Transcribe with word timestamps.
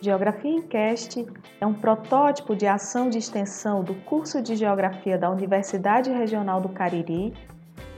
Geografia 0.00 0.52
em 0.52 0.62
Cast 0.62 1.26
é 1.60 1.66
um 1.66 1.74
protótipo 1.74 2.54
de 2.54 2.68
ação 2.68 3.10
de 3.10 3.18
extensão 3.18 3.82
do 3.82 3.96
curso 3.96 4.40
de 4.40 4.54
Geografia 4.54 5.18
da 5.18 5.28
Universidade 5.28 6.08
Regional 6.10 6.60
do 6.60 6.68
Cariri. 6.68 7.34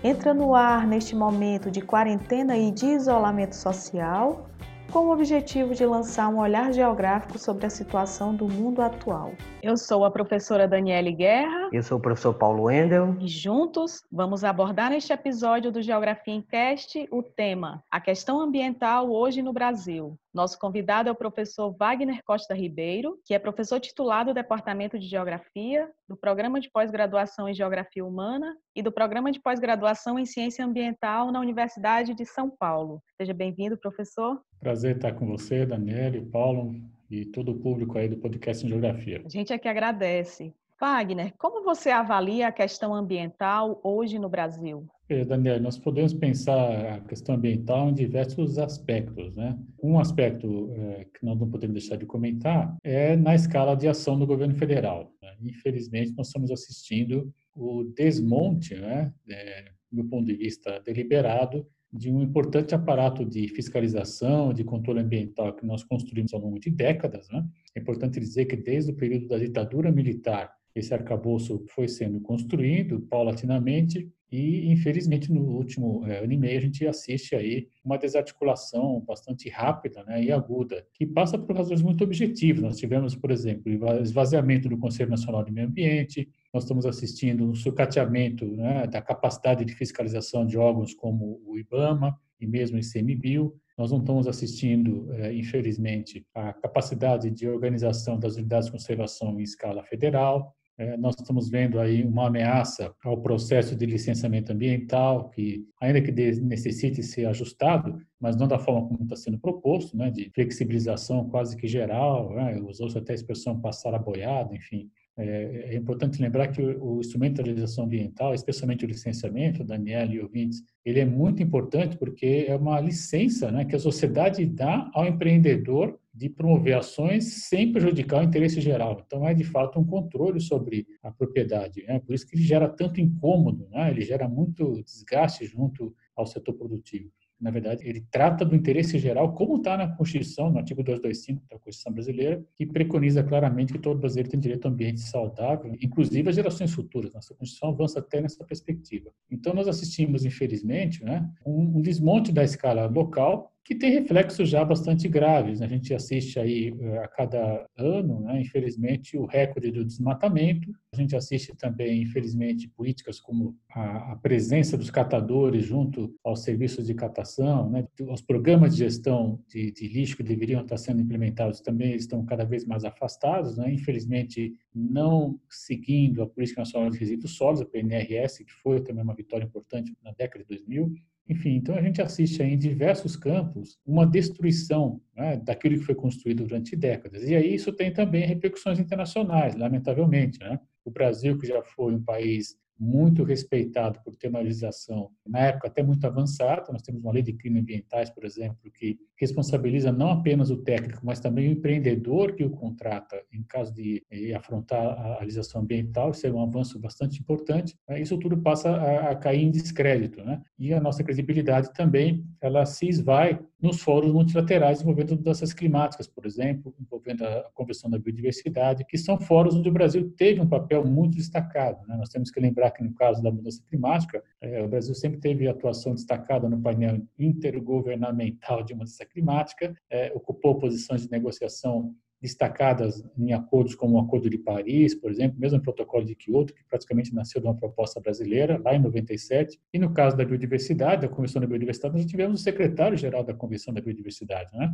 Entra 0.02 0.32
no 0.32 0.54
ar 0.54 0.86
neste 0.86 1.14
momento 1.14 1.70
de 1.70 1.82
quarentena 1.82 2.56
e 2.56 2.70
de 2.70 2.86
isolamento 2.86 3.54
social 3.54 4.50
com 4.90 5.06
o 5.06 5.12
objetivo 5.12 5.72
de 5.72 5.86
lançar 5.86 6.28
um 6.28 6.40
olhar 6.40 6.72
geográfico 6.72 7.38
sobre 7.38 7.64
a 7.64 7.70
situação 7.70 8.34
do 8.34 8.48
mundo 8.48 8.82
atual. 8.82 9.32
Eu 9.62 9.76
sou 9.76 10.04
a 10.04 10.10
professora 10.10 10.66
Daniele 10.66 11.12
Guerra. 11.12 11.68
Eu 11.72 11.82
sou 11.82 11.98
o 11.98 12.00
professor 12.00 12.34
Paulo 12.34 12.64
Wendel. 12.64 13.16
E 13.20 13.28
juntos 13.28 14.02
vamos 14.10 14.42
abordar 14.42 14.90
neste 14.90 15.12
episódio 15.12 15.70
do 15.70 15.80
Geografia 15.80 16.34
em 16.34 16.42
Cast 16.42 17.06
o 17.10 17.22
tema 17.22 17.84
A 17.90 18.00
questão 18.00 18.40
ambiental 18.40 19.10
hoje 19.10 19.42
no 19.42 19.52
Brasil. 19.52 20.18
Nosso 20.32 20.56
convidado 20.58 21.08
é 21.08 21.12
o 21.12 21.16
professor 21.16 21.74
Wagner 21.76 22.22
Costa 22.24 22.54
Ribeiro, 22.54 23.18
que 23.24 23.34
é 23.34 23.38
professor 23.38 23.80
titular 23.80 24.24
do 24.24 24.32
Departamento 24.32 24.96
de 24.96 25.08
Geografia, 25.08 25.90
do 26.08 26.16
Programa 26.16 26.60
de 26.60 26.70
Pós-Graduação 26.70 27.48
em 27.48 27.54
Geografia 27.54 28.04
Humana 28.04 28.56
e 28.74 28.80
do 28.80 28.92
Programa 28.92 29.32
de 29.32 29.40
Pós-Graduação 29.40 30.18
em 30.18 30.24
Ciência 30.24 30.64
Ambiental 30.64 31.32
na 31.32 31.40
Universidade 31.40 32.14
de 32.14 32.24
São 32.24 32.48
Paulo. 32.48 33.02
Seja 33.20 33.34
bem-vindo, 33.34 33.76
professor. 33.76 34.40
Prazer 34.60 34.96
estar 34.96 35.14
com 35.14 35.26
você, 35.26 35.66
Daniele, 35.66 36.24
Paulo 36.24 36.74
e 37.10 37.24
todo 37.24 37.50
o 37.50 37.58
público 37.58 37.98
aí 37.98 38.08
do 38.08 38.16
podcast 38.16 38.64
em 38.64 38.68
Geografia. 38.68 39.22
A 39.24 39.28
gente 39.28 39.52
aqui 39.52 39.66
agradece. 39.68 40.54
Wagner, 40.80 41.34
como 41.36 41.62
você 41.62 41.90
avalia 41.90 42.48
a 42.48 42.52
questão 42.52 42.94
ambiental 42.94 43.78
hoje 43.84 44.18
no 44.18 44.30
Brasil? 44.30 44.88
É, 45.10 45.26
Daniel, 45.26 45.60
nós 45.60 45.76
podemos 45.76 46.14
pensar 46.14 46.94
a 46.94 47.00
questão 47.00 47.34
ambiental 47.34 47.90
em 47.90 47.94
diversos 47.94 48.56
aspectos. 48.56 49.36
Né? 49.36 49.58
Um 49.82 49.98
aspecto 49.98 50.72
é, 50.72 51.04
que 51.04 51.22
nós 51.22 51.38
não 51.38 51.50
podemos 51.50 51.74
deixar 51.74 51.96
de 51.96 52.06
comentar 52.06 52.74
é 52.82 53.14
na 53.14 53.34
escala 53.34 53.74
de 53.76 53.88
ação 53.88 54.18
do 54.18 54.26
governo 54.26 54.54
federal. 54.54 55.12
Né? 55.22 55.36
Infelizmente, 55.42 56.14
nós 56.16 56.28
estamos 56.28 56.50
assistindo 56.50 57.30
o 57.54 57.84
desmonte, 57.84 58.74
né, 58.74 59.12
é, 59.28 59.72
do 59.92 60.04
ponto 60.04 60.24
de 60.24 60.34
vista 60.34 60.80
deliberado, 60.80 61.66
de 61.92 62.10
um 62.10 62.22
importante 62.22 62.74
aparato 62.74 63.22
de 63.24 63.48
fiscalização, 63.48 64.54
de 64.54 64.64
controle 64.64 65.00
ambiental 65.00 65.52
que 65.52 65.66
nós 65.66 65.84
construímos 65.84 66.32
ao 66.32 66.40
longo 66.40 66.58
de 66.58 66.70
décadas. 66.70 67.28
Né? 67.28 67.44
É 67.74 67.80
importante 67.80 68.18
dizer 68.18 68.46
que 68.46 68.56
desde 68.56 68.92
o 68.92 68.96
período 68.96 69.28
da 69.28 69.36
ditadura 69.36 69.92
militar 69.92 70.58
esse 70.74 70.94
arcabouço 70.94 71.64
foi 71.68 71.88
sendo 71.88 72.20
construído 72.20 73.00
paulatinamente 73.00 74.08
e, 74.30 74.70
infelizmente, 74.70 75.32
no 75.32 75.42
último 75.42 76.06
é, 76.06 76.22
ano 76.22 76.32
e 76.32 76.36
meio, 76.36 76.56
a 76.56 76.62
gente 76.62 76.86
assiste 76.86 77.34
aí 77.34 77.66
uma 77.84 77.98
desarticulação 77.98 79.00
bastante 79.00 79.48
rápida 79.48 80.04
né, 80.04 80.22
e 80.22 80.30
aguda, 80.30 80.86
que 80.94 81.04
passa 81.04 81.36
por 81.36 81.56
razões 81.56 81.82
muito 81.82 82.04
objetivas. 82.04 82.62
Nós 82.62 82.76
tivemos, 82.76 83.16
por 83.16 83.32
exemplo, 83.32 83.72
esvaziamento 84.00 84.68
do 84.68 84.78
Conselho 84.78 85.10
Nacional 85.10 85.42
de 85.42 85.50
Meio 85.50 85.66
Ambiente, 85.66 86.28
nós 86.54 86.62
estamos 86.62 86.86
assistindo 86.86 87.44
um 87.44 87.54
sucateamento 87.54 88.46
né, 88.46 88.86
da 88.86 89.02
capacidade 89.02 89.64
de 89.64 89.74
fiscalização 89.74 90.46
de 90.46 90.56
órgãos 90.56 90.94
como 90.94 91.42
o 91.44 91.58
IBAMA 91.58 92.16
e 92.40 92.46
mesmo 92.46 92.76
o 92.76 92.80
ICMBio, 92.80 93.52
nós 93.76 93.90
não 93.90 93.98
estamos 93.98 94.28
assistindo, 94.28 95.10
é, 95.14 95.34
infelizmente, 95.34 96.24
a 96.34 96.52
capacidade 96.52 97.30
de 97.30 97.48
organização 97.48 98.18
das 98.18 98.36
unidades 98.36 98.66
de 98.66 98.72
conservação 98.72 99.40
em 99.40 99.42
escala 99.42 99.82
federal. 99.82 100.54
É, 100.80 100.96
nós 100.96 101.14
estamos 101.14 101.50
vendo 101.50 101.78
aí 101.78 102.02
uma 102.02 102.28
ameaça 102.28 102.94
ao 103.04 103.20
processo 103.20 103.76
de 103.76 103.84
licenciamento 103.84 104.50
ambiental, 104.50 105.28
que, 105.28 105.66
ainda 105.78 106.00
que 106.00 106.10
necessite 106.10 107.02
ser 107.02 107.26
ajustado, 107.26 108.00
mas 108.18 108.34
não 108.34 108.48
da 108.48 108.58
forma 108.58 108.88
como 108.88 109.02
está 109.02 109.14
sendo 109.14 109.38
proposto, 109.38 109.94
né, 109.94 110.10
de 110.10 110.30
flexibilização 110.34 111.28
quase 111.28 111.54
que 111.54 111.68
geral, 111.68 112.34
né, 112.34 112.58
usou-se 112.62 112.96
até 112.96 113.12
a 113.12 113.14
expressão 113.14 113.60
passar 113.60 113.94
a 113.94 113.98
boiada, 113.98 114.56
enfim. 114.56 114.88
É, 115.18 115.74
é, 115.74 115.76
importante 115.76 116.22
lembrar 116.22 116.48
que 116.48 116.62
o, 116.62 116.94
o 116.94 117.00
instrumento 117.00 117.42
de 117.42 117.50
legislação 117.50 117.84
ambiental, 117.84 118.32
especialmente 118.32 118.86
o 118.86 118.88
licenciamento, 118.88 119.62
Daniel 119.62 120.10
e 120.10 120.18
ouvintes, 120.18 120.62
ele 120.82 121.00
é 121.00 121.04
muito 121.04 121.42
importante 121.42 121.98
porque 121.98 122.46
é 122.48 122.56
uma 122.56 122.80
licença 122.80 123.52
né, 123.52 123.66
que 123.66 123.76
a 123.76 123.78
sociedade 123.78 124.46
dá 124.46 124.90
ao 124.94 125.06
empreendedor 125.06 125.99
de 126.12 126.28
promover 126.28 126.76
ações 126.76 127.48
sem 127.48 127.72
prejudicar 127.72 128.20
o 128.20 128.24
interesse 128.24 128.60
geral. 128.60 129.02
Então, 129.06 129.26
é 129.26 129.32
de 129.32 129.44
fato 129.44 129.78
um 129.78 129.84
controle 129.84 130.40
sobre 130.40 130.86
a 131.02 131.10
propriedade. 131.10 131.82
Né? 131.84 132.00
Por 132.00 132.14
isso 132.14 132.26
que 132.26 132.36
ele 132.36 132.42
gera 132.42 132.68
tanto 132.68 133.00
incômodo, 133.00 133.68
né? 133.70 133.90
ele 133.90 134.02
gera 134.02 134.28
muito 134.28 134.82
desgaste 134.82 135.44
junto 135.46 135.94
ao 136.16 136.26
setor 136.26 136.54
produtivo 136.54 137.10
na 137.40 137.50
verdade, 137.50 137.88
ele 137.88 138.04
trata 138.10 138.44
do 138.44 138.54
interesse 138.54 138.98
geral, 138.98 139.32
como 139.32 139.56
está 139.56 139.76
na 139.76 139.88
Constituição, 139.88 140.50
no 140.50 140.58
artigo 140.58 140.82
225 140.82 141.40
da 141.48 141.58
Constituição 141.58 141.92
brasileira, 141.92 142.44
que 142.54 142.66
preconiza 142.66 143.22
claramente 143.22 143.72
que 143.72 143.78
todo 143.78 143.98
brasileiro 143.98 144.28
tem 144.28 144.38
direito 144.38 144.66
a 144.66 144.68
um 144.68 144.74
ambiente 144.74 145.00
saudável, 145.00 145.74
inclusive 145.80 146.28
as 146.28 146.36
gerações 146.36 146.72
futuras. 146.74 147.14
Nossa 147.14 147.34
Constituição 147.34 147.70
avança 147.70 147.98
até 147.98 148.20
nessa 148.20 148.44
perspectiva. 148.44 149.10
Então, 149.30 149.54
nós 149.54 149.66
assistimos, 149.68 150.24
infelizmente, 150.24 151.02
né, 151.02 151.26
um, 151.46 151.80
desmonte 151.80 152.30
da 152.30 152.44
escala 152.44 152.86
local, 152.86 153.50
que 153.70 153.76
tem 153.76 153.92
reflexos 153.92 154.48
já 154.48 154.64
bastante 154.64 155.06
graves. 155.06 155.60
Né? 155.60 155.66
A 155.66 155.68
gente 155.68 155.94
assiste 155.94 156.40
aí 156.40 156.74
eh, 156.76 156.98
a 156.98 157.06
cada 157.06 157.64
ano, 157.78 158.18
né, 158.18 158.40
infelizmente, 158.40 159.16
o 159.16 159.26
recorde 159.26 159.70
do 159.70 159.84
desmatamento. 159.84 160.68
A 160.92 160.96
gente 160.96 161.14
assiste 161.14 161.54
também, 161.56 162.02
infelizmente, 162.02 162.68
políticas 162.68 163.20
como 163.20 163.56
a, 163.70 164.16
presença 164.20 164.76
dos 164.76 164.90
catadores 164.90 165.64
junto 165.64 166.12
aos 166.24 166.42
serviços 166.42 166.88
de 166.88 166.94
catação, 166.94 167.70
né? 167.70 167.86
os 168.08 168.20
programas 168.20 168.72
de 168.72 168.80
gestão 168.80 169.40
de, 169.46 169.70
de, 169.70 169.86
lixo 169.86 170.16
que 170.16 170.24
deveriam 170.24 170.62
estar 170.62 170.76
sendo 170.76 171.00
implementados 171.00 171.60
também 171.60 171.94
estão 171.94 172.24
cada 172.24 172.42
vez 172.44 172.64
mais 172.64 172.84
afastados, 172.84 173.56
né? 173.56 173.72
infelizmente 173.72 174.52
não 174.74 175.38
seguindo 175.48 176.24
a 176.24 176.26
Política 176.26 176.62
Nacional 176.62 176.90
de 176.90 176.98
Resíduos 176.98 177.36
Sólidos, 177.36 177.62
a 177.62 177.66
PNRS, 177.66 178.44
que 178.44 178.52
foi 178.52 178.80
também 178.82 179.04
uma 179.04 179.14
vitória 179.14 179.44
importante 179.44 179.96
na 180.02 180.10
década 180.10 180.42
de 180.42 180.48
2000, 180.48 180.92
enfim, 181.30 181.50
então 181.50 181.76
a 181.76 181.80
gente 181.80 182.02
assiste 182.02 182.42
aí 182.42 182.54
em 182.54 182.58
diversos 182.58 183.14
campos 183.14 183.78
uma 183.86 184.04
destruição 184.04 185.00
né, 185.16 185.36
daquilo 185.36 185.78
que 185.78 185.84
foi 185.84 185.94
construído 185.94 186.44
durante 186.44 186.74
décadas. 186.74 187.22
E 187.22 187.36
aí 187.36 187.54
isso 187.54 187.72
tem 187.72 187.92
também 187.92 188.26
repercussões 188.26 188.80
internacionais, 188.80 189.54
lamentavelmente. 189.54 190.40
Né? 190.40 190.58
O 190.84 190.90
Brasil, 190.90 191.38
que 191.38 191.46
já 191.46 191.62
foi 191.62 191.94
um 191.94 192.02
país 192.02 192.58
muito 192.80 193.22
respeitado 193.22 194.00
por 194.02 194.16
ter 194.16 194.28
uma 194.28 194.40
legislação, 194.40 195.10
na 195.26 195.40
época 195.40 195.68
até 195.68 195.82
muito 195.82 196.02
avançada. 196.06 196.72
Nós 196.72 196.80
temos 196.80 197.02
uma 197.02 197.12
lei 197.12 197.22
de 197.22 197.34
crimes 197.34 197.60
ambientais, 197.60 198.08
por 198.08 198.24
exemplo, 198.24 198.58
que 198.72 198.98
responsabiliza 199.18 199.92
não 199.92 200.08
apenas 200.08 200.50
o 200.50 200.56
técnico, 200.56 201.00
mas 201.04 201.20
também 201.20 201.48
o 201.48 201.52
empreendedor 201.52 202.34
que 202.34 202.42
o 202.42 202.50
contrata 202.50 203.22
em 203.30 203.42
caso 203.42 203.74
de 203.74 204.02
eh, 204.10 204.32
afrontar 204.34 204.80
a 204.80 205.20
legislação 205.20 205.60
ambiental. 205.60 206.12
Isso 206.12 206.26
é 206.26 206.32
um 206.32 206.42
avanço 206.42 206.78
bastante 206.78 207.20
importante. 207.20 207.76
Né? 207.86 208.00
Isso 208.00 208.16
tudo 208.18 208.38
passa 208.38 208.74
a, 208.74 209.14
cair 209.14 209.42
em 209.42 209.50
descrédito, 209.50 210.24
né? 210.24 210.40
E 210.58 210.72
a 210.72 210.80
nossa 210.80 211.04
credibilidade 211.04 211.72
também, 211.74 212.24
ela 212.40 212.64
se 212.64 212.88
esvai 212.88 213.38
nos 213.60 213.80
fóruns 213.80 214.12
multilaterais 214.12 214.80
envolvendo 214.80 215.16
mudanças 215.16 215.52
climáticas, 215.52 216.06
por 216.06 216.24
exemplo, 216.26 216.74
envolvendo 216.80 217.24
a 217.24 217.50
Convenção 217.54 217.90
da 217.90 217.98
Biodiversidade, 217.98 218.84
que 218.84 218.96
são 218.96 219.18
fóruns 219.18 219.54
onde 219.54 219.68
o 219.68 219.72
Brasil 219.72 220.12
teve 220.16 220.40
um 220.40 220.48
papel 220.48 220.84
muito 220.84 221.16
destacado. 221.16 221.86
Né? 221.86 221.96
Nós 221.96 222.08
temos 222.08 222.30
que 222.30 222.40
lembrar 222.40 222.70
que, 222.70 222.82
no 222.82 222.94
caso 222.94 223.22
da 223.22 223.30
mudança 223.30 223.62
climática, 223.68 224.22
é, 224.40 224.62
o 224.62 224.68
Brasil 224.68 224.94
sempre 224.94 225.20
teve 225.20 225.48
atuação 225.48 225.94
destacada 225.94 226.48
no 226.48 226.60
painel 226.60 227.02
intergovernamental 227.18 228.62
de 228.62 228.74
mudança 228.74 229.04
climática, 229.04 229.74
é, 229.90 230.12
ocupou 230.14 230.58
posições 230.58 231.02
de 231.02 231.10
negociação 231.10 231.94
destacadas 232.20 233.02
em 233.16 233.32
acordos 233.32 233.74
como 233.74 233.96
o 233.96 234.00
Acordo 234.00 234.28
de 234.28 234.36
Paris, 234.36 234.94
por 234.94 235.10
exemplo, 235.10 235.40
mesmo 235.40 235.58
o 235.58 235.62
Protocolo 235.62 236.04
de 236.04 236.14
Kyoto, 236.14 236.52
que 236.52 236.62
praticamente 236.64 237.14
nasceu 237.14 237.40
de 237.40 237.46
uma 237.46 237.56
proposta 237.56 237.98
brasileira, 237.98 238.60
lá 238.62 238.74
em 238.74 238.78
97. 238.78 239.58
E 239.72 239.78
no 239.78 239.92
caso 239.92 240.16
da 240.16 240.24
biodiversidade, 240.24 241.02
da 241.02 241.08
Convenção 241.08 241.40
da 241.40 241.46
Biodiversidade, 241.46 241.94
nós 241.94 242.04
tivemos 242.04 242.40
o 242.40 242.42
secretário-geral 242.42 243.24
da 243.24 243.32
Convenção 243.32 243.72
da 243.72 243.80
Biodiversidade, 243.80 244.54
né? 244.54 244.72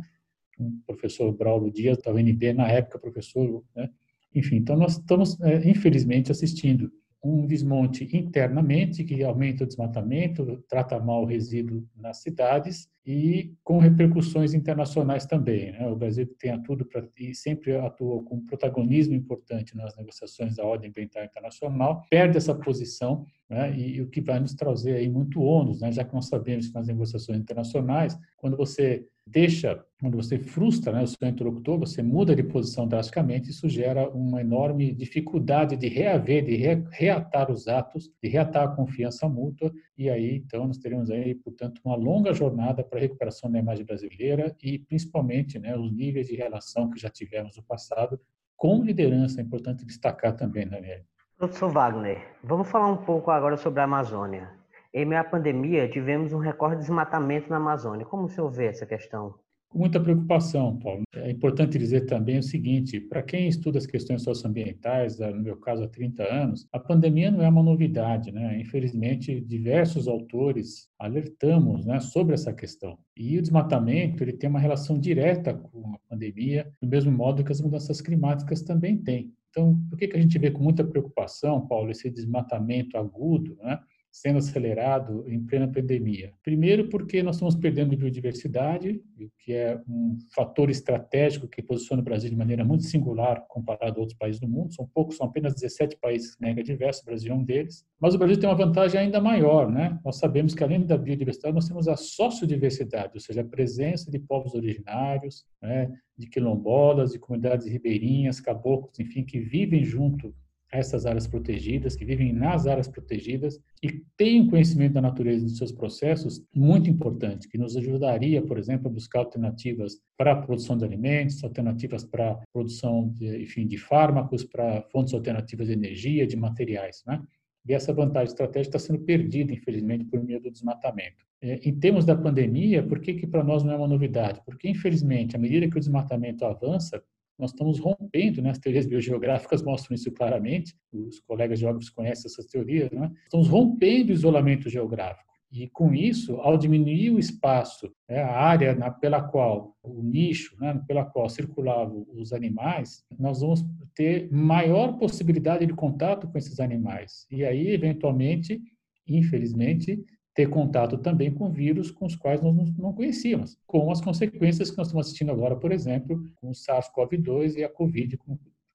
o 0.59 0.71
professor 0.85 1.31
Braulio 1.31 1.71
Dias, 1.71 1.97
da 1.99 2.11
UNB, 2.11 2.53
na 2.53 2.67
época 2.67 2.99
professor. 2.99 3.63
Né? 3.75 3.89
Enfim, 4.35 4.57
então 4.57 4.75
nós 4.75 4.97
estamos, 4.97 5.39
é, 5.41 5.69
infelizmente, 5.69 6.31
assistindo 6.31 6.91
um 7.23 7.45
desmonte 7.45 8.07
internamente, 8.15 9.03
que 9.03 9.23
aumenta 9.23 9.63
o 9.63 9.67
desmatamento, 9.67 10.63
trata 10.67 10.99
mal 10.99 11.23
o 11.23 11.25
resíduo 11.25 11.87
nas 11.95 12.17
cidades 12.17 12.89
e 13.05 13.53
com 13.63 13.79
repercussões 13.79 14.53
internacionais 14.53 15.25
também. 15.25 15.71
Né? 15.71 15.87
O 15.87 15.95
Brasil 15.95 16.27
tem 16.37 16.61
tudo 16.61 16.87
e 17.17 17.33
sempre 17.33 17.75
atuou 17.75 18.23
com 18.23 18.35
um 18.35 18.45
protagonismo 18.45 19.15
importante 19.15 19.75
nas 19.75 19.95
negociações 19.95 20.55
da 20.55 20.65
ordem 20.65 20.89
ambiental 20.89 21.23
internacional, 21.23 22.05
perde 22.09 22.37
essa 22.37 22.53
posição 22.53 23.25
né? 23.49 23.73
e, 23.75 23.95
e, 23.95 24.01
o 24.01 24.09
que 24.09 24.21
vai 24.21 24.39
nos 24.39 24.53
trazer 24.53 24.95
aí 24.95 25.09
muito 25.09 25.41
ônus, 25.41 25.81
né? 25.81 25.91
já 25.91 26.03
que 26.03 26.13
nós 26.13 26.27
sabemos 26.27 26.67
que 26.67 26.75
nas 26.75 26.87
negociações 26.87 27.39
internacionais, 27.39 28.17
quando 28.37 28.57
você 28.57 29.05
deixa, 29.29 29.83
quando 29.99 30.15
você 30.15 30.37
frustra 30.37 30.91
né, 30.93 31.03
o 31.03 31.07
seu 31.07 31.27
interlocutor, 31.27 31.77
você 31.77 32.01
muda 32.01 32.35
de 32.35 32.43
posição 32.43 32.87
drasticamente, 32.87 33.49
isso 33.49 33.67
gera 33.67 34.09
uma 34.09 34.41
enorme 34.41 34.93
dificuldade 34.93 35.75
de 35.75 35.87
reaver, 35.87 36.43
de 36.43 36.55
re, 36.55 36.83
reatar 36.91 37.51
os 37.51 37.67
atos, 37.67 38.09
de 38.21 38.29
reatar 38.29 38.63
a 38.63 38.75
confiança 38.75 39.27
mútua, 39.27 39.71
e 39.97 40.09
aí, 40.09 40.37
então, 40.37 40.67
nós 40.67 40.77
teremos 40.77 41.09
aí, 41.09 41.35
portanto, 41.35 41.81
uma 41.83 41.95
longa 41.95 42.33
jornada 42.33 42.83
para 42.83 42.99
a 42.99 43.01
recuperação 43.01 43.51
da 43.51 43.59
imagem 43.59 43.85
brasileira 43.85 44.55
e, 44.63 44.79
principalmente, 44.79 45.59
né, 45.59 45.77
os 45.77 45.91
níveis 45.91 46.27
de 46.27 46.35
relação 46.35 46.89
que 46.89 46.99
já 46.99 47.09
tivemos 47.09 47.57
no 47.57 47.63
passado, 47.63 48.19
com 48.55 48.83
liderança, 48.83 49.39
é 49.39 49.43
importante 49.43 49.85
destacar 49.85 50.35
também, 50.35 50.67
Daniel. 50.67 51.01
Professor 51.37 51.71
Wagner, 51.71 52.35
vamos 52.43 52.67
falar 52.67 52.87
um 52.87 52.97
pouco 52.97 53.29
agora 53.29 53.57
sobre 53.57 53.79
a 53.79 53.83
Amazônia. 53.83 54.56
Em 54.97 55.05
meio 55.05 55.21
à 55.21 55.23
pandemia, 55.23 55.87
tivemos 55.87 56.33
um 56.33 56.39
recorde 56.39 56.77
de 56.77 56.81
desmatamento 56.81 57.51
na 57.51 57.57
Amazônia. 57.57 58.03
Como 58.03 58.23
o 58.23 58.29
senhor 58.29 58.49
vê 58.49 58.65
essa 58.65 58.83
questão? 58.83 59.35
Com 59.69 59.77
muita 59.77 59.99
preocupação, 59.99 60.75
Paulo. 60.79 61.03
É 61.13 61.29
importante 61.29 61.77
dizer 61.77 62.07
também 62.07 62.39
o 62.39 62.41
seguinte: 62.41 62.99
para 62.99 63.21
quem 63.21 63.47
estuda 63.47 63.77
as 63.77 63.85
questões 63.85 64.23
socioambientais, 64.23 65.19
no 65.19 65.43
meu 65.43 65.55
caso 65.57 65.83
há 65.83 65.87
30 65.87 66.23
anos, 66.23 66.67
a 66.73 66.79
pandemia 66.79 67.29
não 67.29 67.43
é 67.43 67.47
uma 67.47 67.61
novidade, 67.61 68.31
né? 68.31 68.59
Infelizmente, 68.59 69.39
diversos 69.39 70.07
autores 70.07 70.89
alertamos 70.97 71.85
né, 71.85 71.99
sobre 71.99 72.33
essa 72.33 72.51
questão. 72.51 72.97
E 73.15 73.37
o 73.37 73.41
desmatamento 73.43 74.23
ele 74.23 74.33
tem 74.33 74.49
uma 74.49 74.59
relação 74.59 74.99
direta 74.99 75.53
com 75.53 75.93
a 75.93 75.99
pandemia, 76.09 76.71
do 76.81 76.87
mesmo 76.87 77.11
modo 77.11 77.43
que 77.43 77.51
as 77.51 77.61
mudanças 77.61 78.01
climáticas 78.01 78.63
também 78.63 78.97
têm. 78.97 79.31
Então, 79.51 79.79
por 79.91 79.97
que, 79.99 80.07
que 80.07 80.17
a 80.17 80.21
gente 80.21 80.39
vê 80.39 80.49
com 80.49 80.63
muita 80.63 80.83
preocupação, 80.83 81.67
Paulo, 81.67 81.91
esse 81.91 82.09
desmatamento 82.09 82.97
agudo, 82.97 83.55
né? 83.61 83.79
Sendo 84.17 84.39
acelerado 84.39 85.23
em 85.27 85.39
plena 85.45 85.67
pandemia. 85.67 86.33
Primeiro, 86.43 86.89
porque 86.89 87.21
nós 87.21 87.35
estamos 87.35 87.53
perdendo 87.53 87.95
biodiversidade, 87.95 88.99
o 89.19 89.29
que 89.37 89.53
é 89.53 89.79
um 89.87 90.17
fator 90.33 90.71
estratégico 90.71 91.47
que 91.47 91.61
posiciona 91.61 92.01
o 92.01 92.05
Brasil 92.05 92.27
de 92.27 92.35
maneira 92.35 92.65
muito 92.65 92.83
singular 92.85 93.45
comparado 93.47 93.97
a 93.97 93.99
outros 93.99 94.17
países 94.17 94.41
do 94.41 94.47
mundo. 94.47 94.73
São 94.73 94.89
poucos, 94.91 95.17
são 95.17 95.27
apenas 95.27 95.53
17 95.53 95.97
países 95.97 96.35
mega 96.39 96.63
diversos, 96.63 97.03
o 97.03 97.05
Brasil 97.05 97.31
é 97.31 97.35
um 97.35 97.43
deles. 97.43 97.85
Mas 97.99 98.15
o 98.15 98.17
Brasil 98.17 98.39
tem 98.39 98.49
uma 98.49 98.55
vantagem 98.55 98.99
ainda 98.99 99.21
maior, 99.21 99.71
né? 99.71 99.99
Nós 100.03 100.17
sabemos 100.17 100.55
que 100.55 100.63
além 100.63 100.83
da 100.83 100.97
biodiversidade, 100.97 101.53
nós 101.53 101.67
temos 101.67 101.87
a 101.87 101.95
sociodiversidade, 101.95 103.11
ou 103.13 103.19
seja, 103.19 103.41
a 103.41 103.45
presença 103.45 104.09
de 104.09 104.17
povos 104.17 104.55
originários, 104.55 105.45
né? 105.61 105.91
de 106.17 106.27
quilombolas, 106.27 107.11
de 107.11 107.19
comunidades 107.19 107.67
ribeirinhas, 107.67 108.39
caboclos, 108.39 108.99
enfim, 108.99 109.23
que 109.23 109.39
vivem 109.39 109.83
junto 109.83 110.33
essas 110.71 111.05
áreas 111.05 111.25
protegidas, 111.27 111.95
que 111.95 112.03
vivem 112.03 112.33
nas 112.33 112.67
áreas 112.67 112.87
protegidas 112.87 113.59
e 113.81 114.03
têm 114.17 114.41
um 114.41 114.49
conhecimento 114.49 114.93
da 114.93 115.01
natureza 115.01 115.45
dos 115.45 115.57
seus 115.57 115.71
processos 115.71 116.43
muito 116.53 116.89
importante, 116.89 117.47
que 117.47 117.57
nos 117.57 117.77
ajudaria, 117.77 118.41
por 118.41 118.57
exemplo, 118.57 118.87
a 118.87 118.93
buscar 118.93 119.19
alternativas 119.19 119.97
para 120.17 120.33
a 120.33 120.35
produção 120.35 120.77
de 120.77 120.83
alimentos, 120.83 121.43
alternativas 121.43 122.03
para 122.03 122.31
a 122.31 122.39
produção, 122.51 123.09
de, 123.09 123.43
enfim, 123.43 123.65
de 123.65 123.77
fármacos, 123.77 124.43
para 124.43 124.81
fontes 124.91 125.13
alternativas 125.13 125.67
de 125.67 125.73
energia, 125.73 126.27
de 126.27 126.35
materiais, 126.35 127.03
né? 127.05 127.21
E 127.67 127.73
essa 127.73 127.91
vantagem 127.91 128.29
estratégica 128.29 128.77
está 128.77 128.79
sendo 128.79 129.03
perdida, 129.03 129.51
infelizmente, 129.51 130.05
por 130.05 130.23
meio 130.23 130.41
do 130.41 130.49
desmatamento. 130.49 131.25
É, 131.41 131.55
em 131.67 131.77
termos 131.77 132.05
da 132.05 132.15
pandemia, 132.15 132.81
por 132.81 132.99
que, 132.99 133.13
que 133.13 133.27
para 133.27 133.43
nós 133.43 133.61
não 133.61 133.73
é 133.73 133.75
uma 133.75 133.87
novidade? 133.87 134.41
Porque, 134.45 134.69
infelizmente, 134.69 135.35
à 135.35 135.39
medida 135.39 135.69
que 135.69 135.75
o 135.75 135.79
desmatamento 135.79 136.45
avança, 136.45 137.03
nós 137.37 137.51
estamos 137.51 137.79
rompendo, 137.79 138.41
né? 138.41 138.51
as 138.51 138.59
teorias 138.59 138.85
biogeográficas 138.85 139.61
mostram 139.61 139.95
isso 139.95 140.11
claramente, 140.11 140.75
os 140.91 141.19
colegas 141.19 141.59
geógrafos 141.59 141.89
conhecem 141.89 142.29
essas 142.29 142.45
teorias, 142.45 142.91
né? 142.91 143.11
estamos 143.23 143.47
rompendo 143.47 144.11
o 144.11 144.13
isolamento 144.13 144.69
geográfico. 144.69 145.27
E 145.51 145.67
com 145.69 145.93
isso, 145.93 146.35
ao 146.41 146.57
diminuir 146.57 147.11
o 147.11 147.19
espaço, 147.19 147.89
né, 148.09 148.21
a 148.21 148.37
área 148.37 148.75
na, 148.75 148.91
pela 148.91 149.21
qual, 149.21 149.77
o 149.81 150.03
nicho 150.03 150.57
né, 150.59 150.81
pela 150.85 151.05
qual 151.05 151.29
circulavam 151.29 152.05
os 152.13 152.33
animais, 152.33 153.05
nós 153.17 153.39
vamos 153.39 153.63
ter 153.95 154.29
maior 154.29 154.97
possibilidade 154.97 155.65
de 155.65 155.73
contato 155.73 156.27
com 156.27 156.37
esses 156.37 156.59
animais. 156.59 157.25
E 157.31 157.45
aí, 157.45 157.69
eventualmente, 157.69 158.59
infelizmente, 159.07 160.03
ter 160.37 160.47
contato 160.47 160.99
também 160.99 161.33
com 161.33 161.49
vírus 161.49 161.89
com 161.89 162.05
os 162.05 162.15
quais 162.15 162.39
nós 162.43 162.53
não 162.77 162.93
conhecíamos, 162.93 163.57
com 163.65 163.89
as 163.91 163.99
consequências 163.99 164.69
que 164.69 164.77
nós 164.77 164.85
estamos 164.85 165.07
assistindo 165.07 165.31
agora, 165.31 165.55
por 165.55 165.71
exemplo, 165.71 166.23
com 166.35 166.49
o 166.49 166.53
SARS-CoV-2 166.53 167.55
e 167.55 167.63
a 167.63 167.69
COVID, 167.69 168.19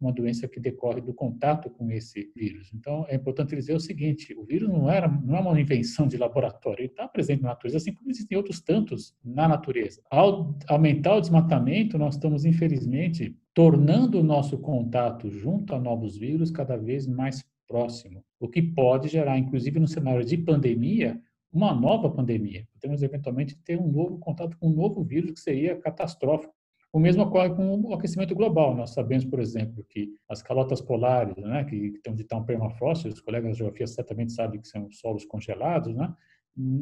uma 0.00 0.12
doença 0.12 0.48
que 0.48 0.58
decorre 0.58 1.00
do 1.00 1.14
contato 1.14 1.70
com 1.70 1.88
esse 1.88 2.32
vírus. 2.34 2.72
Então, 2.74 3.06
é 3.08 3.14
importante 3.14 3.54
dizer 3.54 3.74
o 3.76 3.78
seguinte: 3.78 4.34
o 4.36 4.44
vírus 4.44 4.68
não, 4.68 4.90
era, 4.90 5.06
não 5.06 5.36
é 5.36 5.40
uma 5.40 5.60
invenção 5.60 6.08
de 6.08 6.16
laboratório, 6.16 6.80
ele 6.80 6.88
está 6.88 7.06
presente 7.06 7.42
na 7.42 7.50
natureza, 7.50 7.76
assim 7.76 7.94
como 7.94 8.10
existem 8.10 8.36
outros 8.36 8.60
tantos 8.60 9.14
na 9.24 9.46
natureza. 9.46 10.02
Ao 10.10 10.58
aumentar 10.66 11.14
o 11.14 11.20
desmatamento, 11.20 11.96
nós 11.96 12.16
estamos, 12.16 12.44
infelizmente, 12.44 13.36
tornando 13.54 14.18
o 14.18 14.24
nosso 14.24 14.58
contato 14.58 15.30
junto 15.30 15.76
a 15.76 15.78
novos 15.78 16.16
vírus 16.16 16.50
cada 16.50 16.76
vez 16.76 17.06
mais 17.06 17.44
próximo, 17.68 18.24
o 18.40 18.48
que 18.48 18.60
pode 18.60 19.06
gerar, 19.06 19.38
inclusive 19.38 19.78
no 19.78 19.86
cenário 19.86 20.24
de 20.24 20.36
pandemia, 20.36 21.22
uma 21.52 21.74
nova 21.74 22.10
pandemia. 22.10 22.66
Podemos 22.72 23.02
eventualmente 23.02 23.56
ter 23.56 23.78
um 23.78 23.90
novo 23.90 24.18
contato 24.18 24.56
com 24.58 24.68
um 24.68 24.74
novo 24.74 25.04
vírus 25.04 25.32
que 25.32 25.40
seria 25.40 25.76
catastrófico. 25.76 26.54
O 26.92 26.98
mesmo 26.98 27.22
ocorre 27.22 27.50
com 27.50 27.80
o 27.80 27.94
aquecimento 27.94 28.34
global. 28.34 28.74
Nós 28.74 28.90
sabemos, 28.90 29.24
por 29.24 29.40
exemplo, 29.40 29.84
que 29.88 30.10
as 30.28 30.42
calotas 30.42 30.80
polares, 30.80 31.36
né, 31.36 31.64
que 31.64 31.76
estão 31.76 32.14
de 32.14 32.24
tão 32.24 32.44
permafrost, 32.44 33.08
os 33.08 33.20
colegas 33.20 33.52
de 33.52 33.58
geografia 33.58 33.86
certamente 33.86 34.32
sabem 34.32 34.60
que 34.60 34.68
são 34.68 34.90
solos 34.90 35.24
congelados, 35.24 35.94
né, 35.94 36.14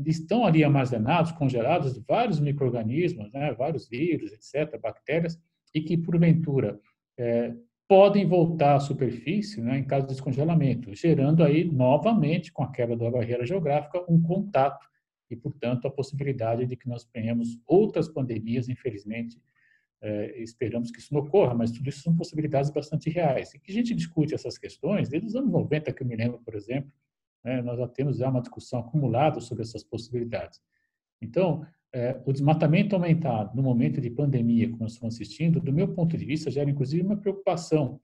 estão 0.04 0.44
ali 0.44 0.64
armazenados, 0.64 1.30
congelados, 1.32 1.96
vários 2.08 2.40
micro-organismos, 2.40 3.32
né, 3.32 3.54
vários 3.54 3.88
vírus, 3.88 4.32
etc., 4.32 4.80
bactérias, 4.80 5.38
e 5.72 5.80
que, 5.80 5.96
porventura, 5.96 6.80
é, 7.16 7.54
podem 7.90 8.24
voltar 8.24 8.76
à 8.76 8.78
superfície 8.78 9.60
né, 9.60 9.76
em 9.76 9.82
caso 9.82 10.06
de 10.06 10.12
descongelamento, 10.12 10.94
gerando 10.94 11.42
aí 11.42 11.64
novamente, 11.64 12.52
com 12.52 12.62
a 12.62 12.70
quebra 12.70 12.96
da 12.96 13.10
barreira 13.10 13.44
geográfica, 13.44 14.00
um 14.08 14.22
contato 14.22 14.86
e, 15.28 15.34
portanto, 15.34 15.88
a 15.88 15.90
possibilidade 15.90 16.66
de 16.66 16.76
que 16.76 16.88
nós 16.88 17.04
tenhamos 17.04 17.58
outras 17.66 18.08
pandemias, 18.08 18.68
infelizmente, 18.68 19.42
é, 20.00 20.40
esperamos 20.40 20.92
que 20.92 21.00
isso 21.00 21.12
não 21.12 21.22
ocorra, 21.22 21.52
mas 21.52 21.72
tudo 21.72 21.88
isso 21.88 22.02
são 22.02 22.14
possibilidades 22.14 22.70
bastante 22.70 23.10
reais. 23.10 23.54
E 23.54 23.58
que 23.58 23.72
a 23.72 23.74
gente 23.74 23.92
discute 23.92 24.36
essas 24.36 24.56
questões 24.56 25.08
desde 25.08 25.26
os 25.26 25.34
anos 25.34 25.50
90, 25.50 25.92
que 25.92 26.04
eu 26.04 26.06
me 26.06 26.14
lembro, 26.14 26.38
por 26.44 26.54
exemplo, 26.54 26.92
né, 27.42 27.60
nós 27.60 27.76
já 27.76 27.88
temos 27.88 28.18
já 28.18 28.28
uma 28.28 28.40
discussão 28.40 28.78
acumulada 28.78 29.40
sobre 29.40 29.64
essas 29.64 29.82
possibilidades. 29.82 30.60
Então, 31.20 31.66
é, 31.92 32.20
o 32.24 32.32
desmatamento 32.32 32.94
aumentar 32.94 33.54
no 33.54 33.62
momento 33.62 34.00
de 34.00 34.10
pandemia, 34.10 34.68
como 34.68 34.82
nós 34.82 34.92
estamos 34.92 35.14
assistindo, 35.14 35.60
do 35.60 35.72
meu 35.72 35.88
ponto 35.88 36.16
de 36.16 36.24
vista, 36.24 36.50
gera 36.50 36.70
inclusive 36.70 37.02
uma 37.02 37.16
preocupação 37.16 38.00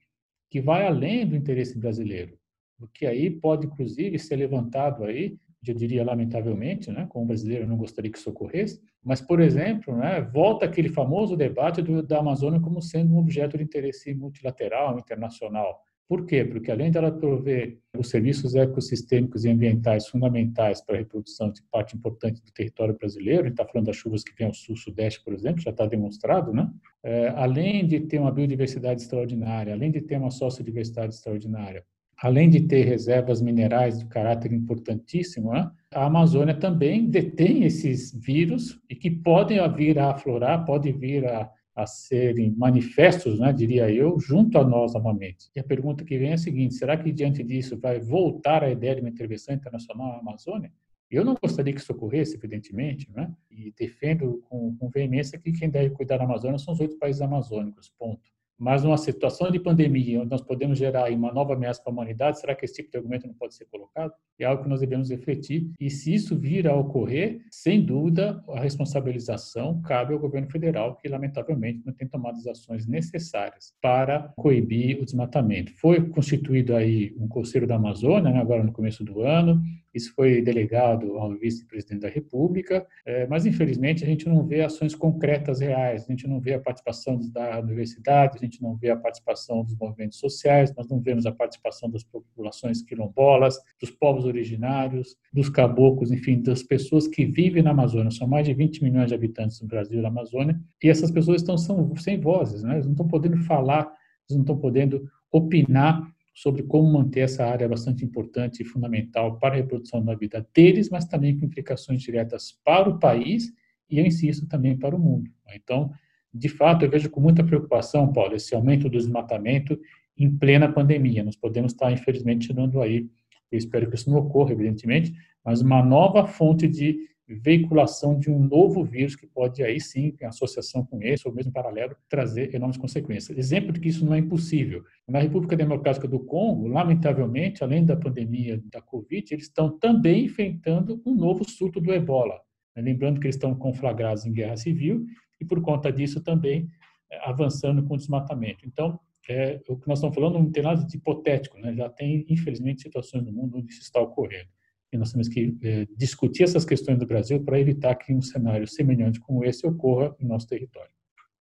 que 0.51 0.61
vai 0.61 0.87
além 0.87 1.27
do 1.27 1.37
interesse 1.37 1.79
brasileiro, 1.79 2.39
o 2.81 2.87
que 2.87 3.07
aí 3.07 3.31
pode 3.31 3.67
inclusive 3.67 4.19
ser 4.19 4.37
levantado 4.37 5.05
aí, 5.05 5.39
eu 5.67 5.75
diria 5.75 6.05
lamentavelmente, 6.05 6.93
né, 6.93 7.07
como 7.09 7.27
brasileiro 7.27 7.67
não 7.67 7.77
gostaria 7.77 8.11
que 8.11 8.19
isso 8.19 8.31
ocorresse, 8.31 8.81
mas, 9.03 9.21
por 9.21 9.41
exemplo, 9.41 9.97
né, 9.97 10.21
volta 10.21 10.65
aquele 10.65 10.89
famoso 10.89 11.37
debate 11.37 11.83
do, 11.83 12.03
da 12.03 12.19
Amazônia 12.19 12.61
como 12.61 12.81
sendo 12.81 13.15
um 13.15 13.19
objeto 13.19 13.57
de 13.57 13.65
interesse 13.65 14.15
multilateral, 14.15 14.99
internacional. 14.99 15.81
Por 16.09 16.25
quê? 16.25 16.45
Porque 16.45 16.71
além 16.71 16.91
dela 16.91 17.11
prover 17.11 17.79
os 17.99 18.09
serviços 18.09 18.55
ecossistêmicos 18.55 19.45
e 19.45 19.51
ambientais 19.51 20.07
fundamentais 20.07 20.81
para 20.81 20.95
a 20.95 20.99
reprodução 20.99 21.51
de 21.51 21.61
parte 21.71 21.97
importante 21.97 22.41
do 22.43 22.53
território 22.53 22.97
brasileiro, 22.97 23.43
a 23.43 23.45
gente 23.47 23.55
está 23.55 23.67
falando 23.67 23.87
das 23.87 23.97
chuvas 23.97 24.23
que 24.23 24.33
vêm 24.39 24.47
ao 24.47 24.55
sul-sudeste, 24.55 25.25
por 25.25 25.35
exemplo, 25.35 25.61
já 25.61 25.71
está 25.71 25.85
demonstrado, 25.85 26.53
né? 26.53 26.71
É, 27.03 27.29
além 27.31 27.87
de 27.87 28.01
ter 28.01 28.21
uma 28.21 28.31
biodiversidade 28.31 29.03
extraordinária, 29.03 29.73
além 29.73 29.91
de 29.91 30.01
ter 30.01 30.17
uma 30.17 30.31
sociodiversidade 30.31 31.15
extraordinária, 31.15 31.85
além 32.19 32.49
de 32.49 32.61
ter 32.61 32.85
reservas 32.85 33.43
minerais 33.43 33.99
de 33.99 34.07
caráter 34.07 34.53
importantíssimo, 34.53 35.53
né? 35.53 35.71
a 35.93 36.07
Amazônia 36.07 36.55
também 36.55 37.09
detém 37.09 37.65
esses 37.65 38.13
vírus 38.15 38.81
e 38.89 38.95
que 38.95 39.11
podem 39.11 39.59
vir 39.75 39.99
a 39.99 40.13
aflorar, 40.13 40.65
podem 40.65 40.93
vir 40.93 41.27
a 41.27 41.51
a 41.77 41.87
serem 41.87 42.51
manifestos, 42.57 43.39
né, 43.39 43.53
diria 43.53 43.91
eu, 43.91 44.19
junto 44.19 44.59
a 44.59 44.65
nós 44.65 44.95
novamente. 44.95 45.51
E 45.55 45.61
a 45.61 45.65
pergunta 45.65 46.05
que 46.05 46.17
vem 46.19 46.31
é 46.31 46.35
a 46.35 46.39
seguinte: 46.39 46.75
será 46.75 46.97
que 46.97 47.13
diante 47.13 47.45
disso 47.45 47.79
vai 47.79 48.01
voltar 48.01 48.65
a 48.65 48.71
ideia 48.71 48.95
de 48.95 49.03
uma 49.03 49.11
intervenção 49.11 49.55
internacional 49.55 50.09
na 50.09 50.19
Amazônia? 50.19 50.73
Eu 51.11 51.25
não 51.25 51.37
gostaria 51.41 51.73
que 51.73 51.81
isso 51.81 51.93
ocorresse, 51.93 52.35
evidentemente, 52.35 53.09
né? 53.13 53.33
e 53.49 53.73
defendo 53.79 54.43
com, 54.49 54.77
com 54.77 54.89
veemência 54.89 55.39
que 55.39 55.53
quem 55.53 55.71
deve 55.71 55.91
cuidar 55.91 56.17
da 56.17 56.25
Amazônia 56.25 56.59
são 56.59 56.75
os 56.75 56.81
oito 56.81 56.99
países 56.99 57.23
amazônicos, 57.23 57.93
ponto. 57.97 58.36
Mas 58.59 58.83
numa 58.83 58.97
situação 58.97 59.51
de 59.51 59.61
pandemia, 59.61 60.21
onde 60.21 60.31
nós 60.31 60.43
podemos 60.43 60.79
gerar 60.79 61.11
uma 61.13 61.33
nova 61.33 61.55
ameaça 61.55 61.83
para 61.83 61.93
a 61.93 61.95
humanidade, 61.95 62.41
será 62.41 62.55
que 62.55 62.65
esse 62.65 62.75
tipo 62.75 62.91
de 62.91 62.97
argumento 62.97 63.27
não 63.27 63.35
pode 63.35 63.55
ser 63.55 63.67
colocado? 63.67 64.13
É 64.39 64.45
algo 64.45 64.63
que 64.63 64.69
nós 64.69 64.81
devemos 64.81 65.11
refletir. 65.11 65.71
E 65.81 65.91
se 65.91 66.15
isso 66.15 66.39
vir 66.39 66.67
a 66.67 66.75
ocorrer, 66.75 67.41
sem 67.51 67.85
dúvida, 67.85 68.43
a 68.49 68.61
responsabilização 68.61 69.81
cabe 69.83 70.13
ao 70.13 70.19
governo 70.19 70.51
federal, 70.51 70.97
que 70.97 71.09
lamentavelmente 71.09 71.83
não 71.85 71.93
tem 71.93 72.09
tomado 72.09 72.37
as 72.37 72.47
ações 72.47 72.87
necessárias 72.87 73.75
para 73.81 74.33
coibir 74.37 75.01
o 75.01 75.05
desmatamento. 75.05 75.73
Foi 75.79 76.09
constituído 76.09 76.75
aí 76.75 77.15
um 77.19 77.29
Conselho 77.29 77.67
da 77.67 77.77
Amazônia, 77.77 78.33
né, 78.33 78.41
agora 78.41 78.63
no 78.63 78.73
começo 78.73 79.05
do 79.05 79.21
ano, 79.21 79.63
isso 79.97 80.15
foi 80.15 80.43
delegado 80.43 81.17
ao 81.17 81.35
vice-presidente 81.35 82.03
da 82.03 82.09
República, 82.09 82.87
é, 83.07 83.27
mas 83.27 83.47
infelizmente 83.47 84.05
a 84.05 84.07
gente 84.07 84.29
não 84.29 84.47
vê 84.47 84.61
ações 84.61 84.95
concretas 84.95 85.61
reais, 85.61 86.05
a 86.05 86.13
gente 86.13 86.29
não 86.29 86.39
vê 86.39 86.53
a 86.53 86.61
participação 86.61 87.19
da 87.33 87.59
universidade, 87.61 88.39
a 88.47 88.49
gente 88.49 88.63
não 88.63 88.77
vê 88.77 88.91
a 88.91 88.97
participação 88.97 89.63
dos 89.63 89.77
movimentos 89.77 90.19
sociais, 90.19 90.75
nós 90.75 90.89
não 90.89 91.01
vemos 91.01 91.27
a 91.27 91.33
participação 91.33 91.91
das 91.91 92.03
populações 92.05 92.83
quilombolas, 92.83 93.59
dos 93.81 93.91
povos 93.91 94.25
originários, 94.25 95.17
dos 95.33 95.49
caboclos, 95.49 96.11
enfim, 96.11 96.41
das 96.41 96.63
pessoas 96.63 97.07
que 97.07 97.25
vivem 97.25 97.63
na 97.63 97.71
Amazônia. 97.71 98.11
São 98.11 98.27
mais 98.27 98.47
de 98.47 98.55
20 98.55 98.83
milhões 98.83 99.09
de 99.09 99.15
habitantes 99.15 99.61
no 99.61 99.69
Brasil 99.69 99.99
e 99.99 100.03
na 100.03 100.09
Amazônia, 100.09 100.59
e 100.83 100.89
essas 100.89 101.11
pessoas 101.11 101.43
estão 101.43 101.59
são, 101.59 101.95
sem 101.97 102.21
vozes, 102.21 102.63
né? 102.63 102.75
eles 102.75 102.87
não 102.87 102.93
estão 102.93 103.09
podendo 103.09 103.39
falar, 103.39 103.83
eles 104.29 104.37
não 104.37 104.41
estão 104.41 104.59
podendo 104.59 105.09
opinar 105.31 106.09
sobre 106.35 106.63
como 106.63 106.93
manter 106.93 107.21
essa 107.21 107.47
área 107.47 107.67
bastante 107.67 108.05
importante 108.05 108.63
e 108.63 108.65
fundamental 108.65 109.39
para 109.39 109.55
a 109.55 109.57
reprodução 109.57 110.05
da 110.05 110.15
vida 110.15 110.47
deles, 110.55 110.91
mas 110.91 111.07
também 111.07 111.39
com 111.39 111.47
implicações 111.47 112.03
diretas 112.03 112.53
para 112.63 112.91
o 112.91 112.99
país 112.99 113.51
e, 113.89 113.99
eu 113.99 114.05
insisto, 114.05 114.47
também 114.47 114.77
para 114.77 114.95
o 114.95 114.99
mundo. 114.99 115.31
Então, 115.55 115.91
de 116.37 116.49
fato, 116.49 116.85
eu 116.85 116.91
vejo 116.91 117.11
com 117.11 117.21
muita 117.21 117.43
preocupação, 117.43 118.13
Paulo, 118.13 118.35
esse 118.35 118.55
aumento 118.55 118.85
do 118.85 118.97
desmatamento 118.97 119.79
em 120.17 120.31
plena 120.31 120.71
pandemia. 120.71 121.25
Nós 121.25 121.37
podemos 121.37 121.73
estar, 121.73 121.91
infelizmente, 121.93 122.53
dando 122.53 122.81
aí, 122.81 123.09
eu 123.51 123.59
espero 123.59 123.89
que 123.89 123.97
isso 123.97 124.11
não 124.11 124.19
ocorra, 124.19 124.53
evidentemente, 124.53 125.15
mas 125.45 125.61
uma 125.61 125.83
nova 125.83 126.27
fonte 126.27 126.67
de 126.67 127.09
veiculação 127.29 128.19
de 128.19 128.31
um 128.31 128.39
novo 128.39 128.85
vírus 128.85 129.17
que 129.17 129.27
pode 129.27 129.63
aí 129.63 129.81
sim, 129.81 130.15
em 130.21 130.27
associação 130.27 130.85
com 130.85 131.03
esse 131.03 131.27
ou 131.27 131.35
mesmo 131.35 131.53
paralelo, 131.53 131.97
trazer 132.09 132.55
enormes 132.55 132.77
consequências. 132.77 133.37
Exemplo 133.37 133.73
de 133.73 133.81
que 133.81 133.89
isso 133.89 134.05
não 134.05 134.15
é 134.15 134.19
impossível. 134.19 134.85
Na 135.09 135.19
República 135.19 135.57
Democrática 135.57 136.07
do 136.07 136.21
Congo, 136.21 136.69
lamentavelmente, 136.69 137.65
além 137.65 137.85
da 137.85 137.97
pandemia 137.97 138.63
da 138.71 138.81
Covid, 138.81 139.35
eles 139.35 139.47
estão 139.47 139.77
também 139.77 140.27
enfrentando 140.27 141.03
um 141.05 141.15
novo 141.15 141.49
surto 141.49 141.81
do 141.81 141.93
ebola. 141.93 142.41
Lembrando 142.77 143.19
que 143.19 143.27
eles 143.27 143.37
estão 143.37 143.55
conflagrados 143.55 144.27
em 144.27 144.33
guerra 144.33 144.57
civil 144.57 145.07
e, 145.41 145.45
por 145.45 145.61
conta 145.61 145.93
disso, 145.93 146.23
também 146.23 146.69
é, 147.11 147.29
avançando 147.29 147.83
com 147.85 147.95
o 147.95 147.97
desmatamento. 147.97 148.67
Então, 148.67 148.99
é, 149.29 149.61
o 149.69 149.77
que 149.77 149.89
nós 149.89 149.99
estamos 149.99 150.15
falando 150.15 150.39
não 150.39 150.51
tem 150.51 150.63
nada 150.63 150.85
de 150.85 150.97
hipotético, 150.97 151.59
né? 151.59 151.75
já 151.75 151.89
tem, 151.89 152.25
infelizmente, 152.29 152.83
situações 152.83 153.25
no 153.25 153.33
mundo 153.33 153.59
onde 153.59 153.73
isso 153.73 153.83
está 153.83 154.01
ocorrendo. 154.01 154.49
E 154.93 154.97
nós 154.97 155.11
temos 155.13 155.29
que 155.29 155.57
é, 155.63 155.87
discutir 155.97 156.45
essas 156.45 156.65
questões 156.65 156.99
do 156.99 157.07
Brasil 157.07 157.43
para 157.43 157.59
evitar 157.59 157.95
que 157.97 158.15
um 158.15 158.23
cenário 158.23 158.67
semelhante 158.69 159.19
como 159.19 159.45
esse 159.45 159.67
ocorra 159.67 160.15
em 160.21 160.27
nosso 160.27 160.47
território. 160.47 160.96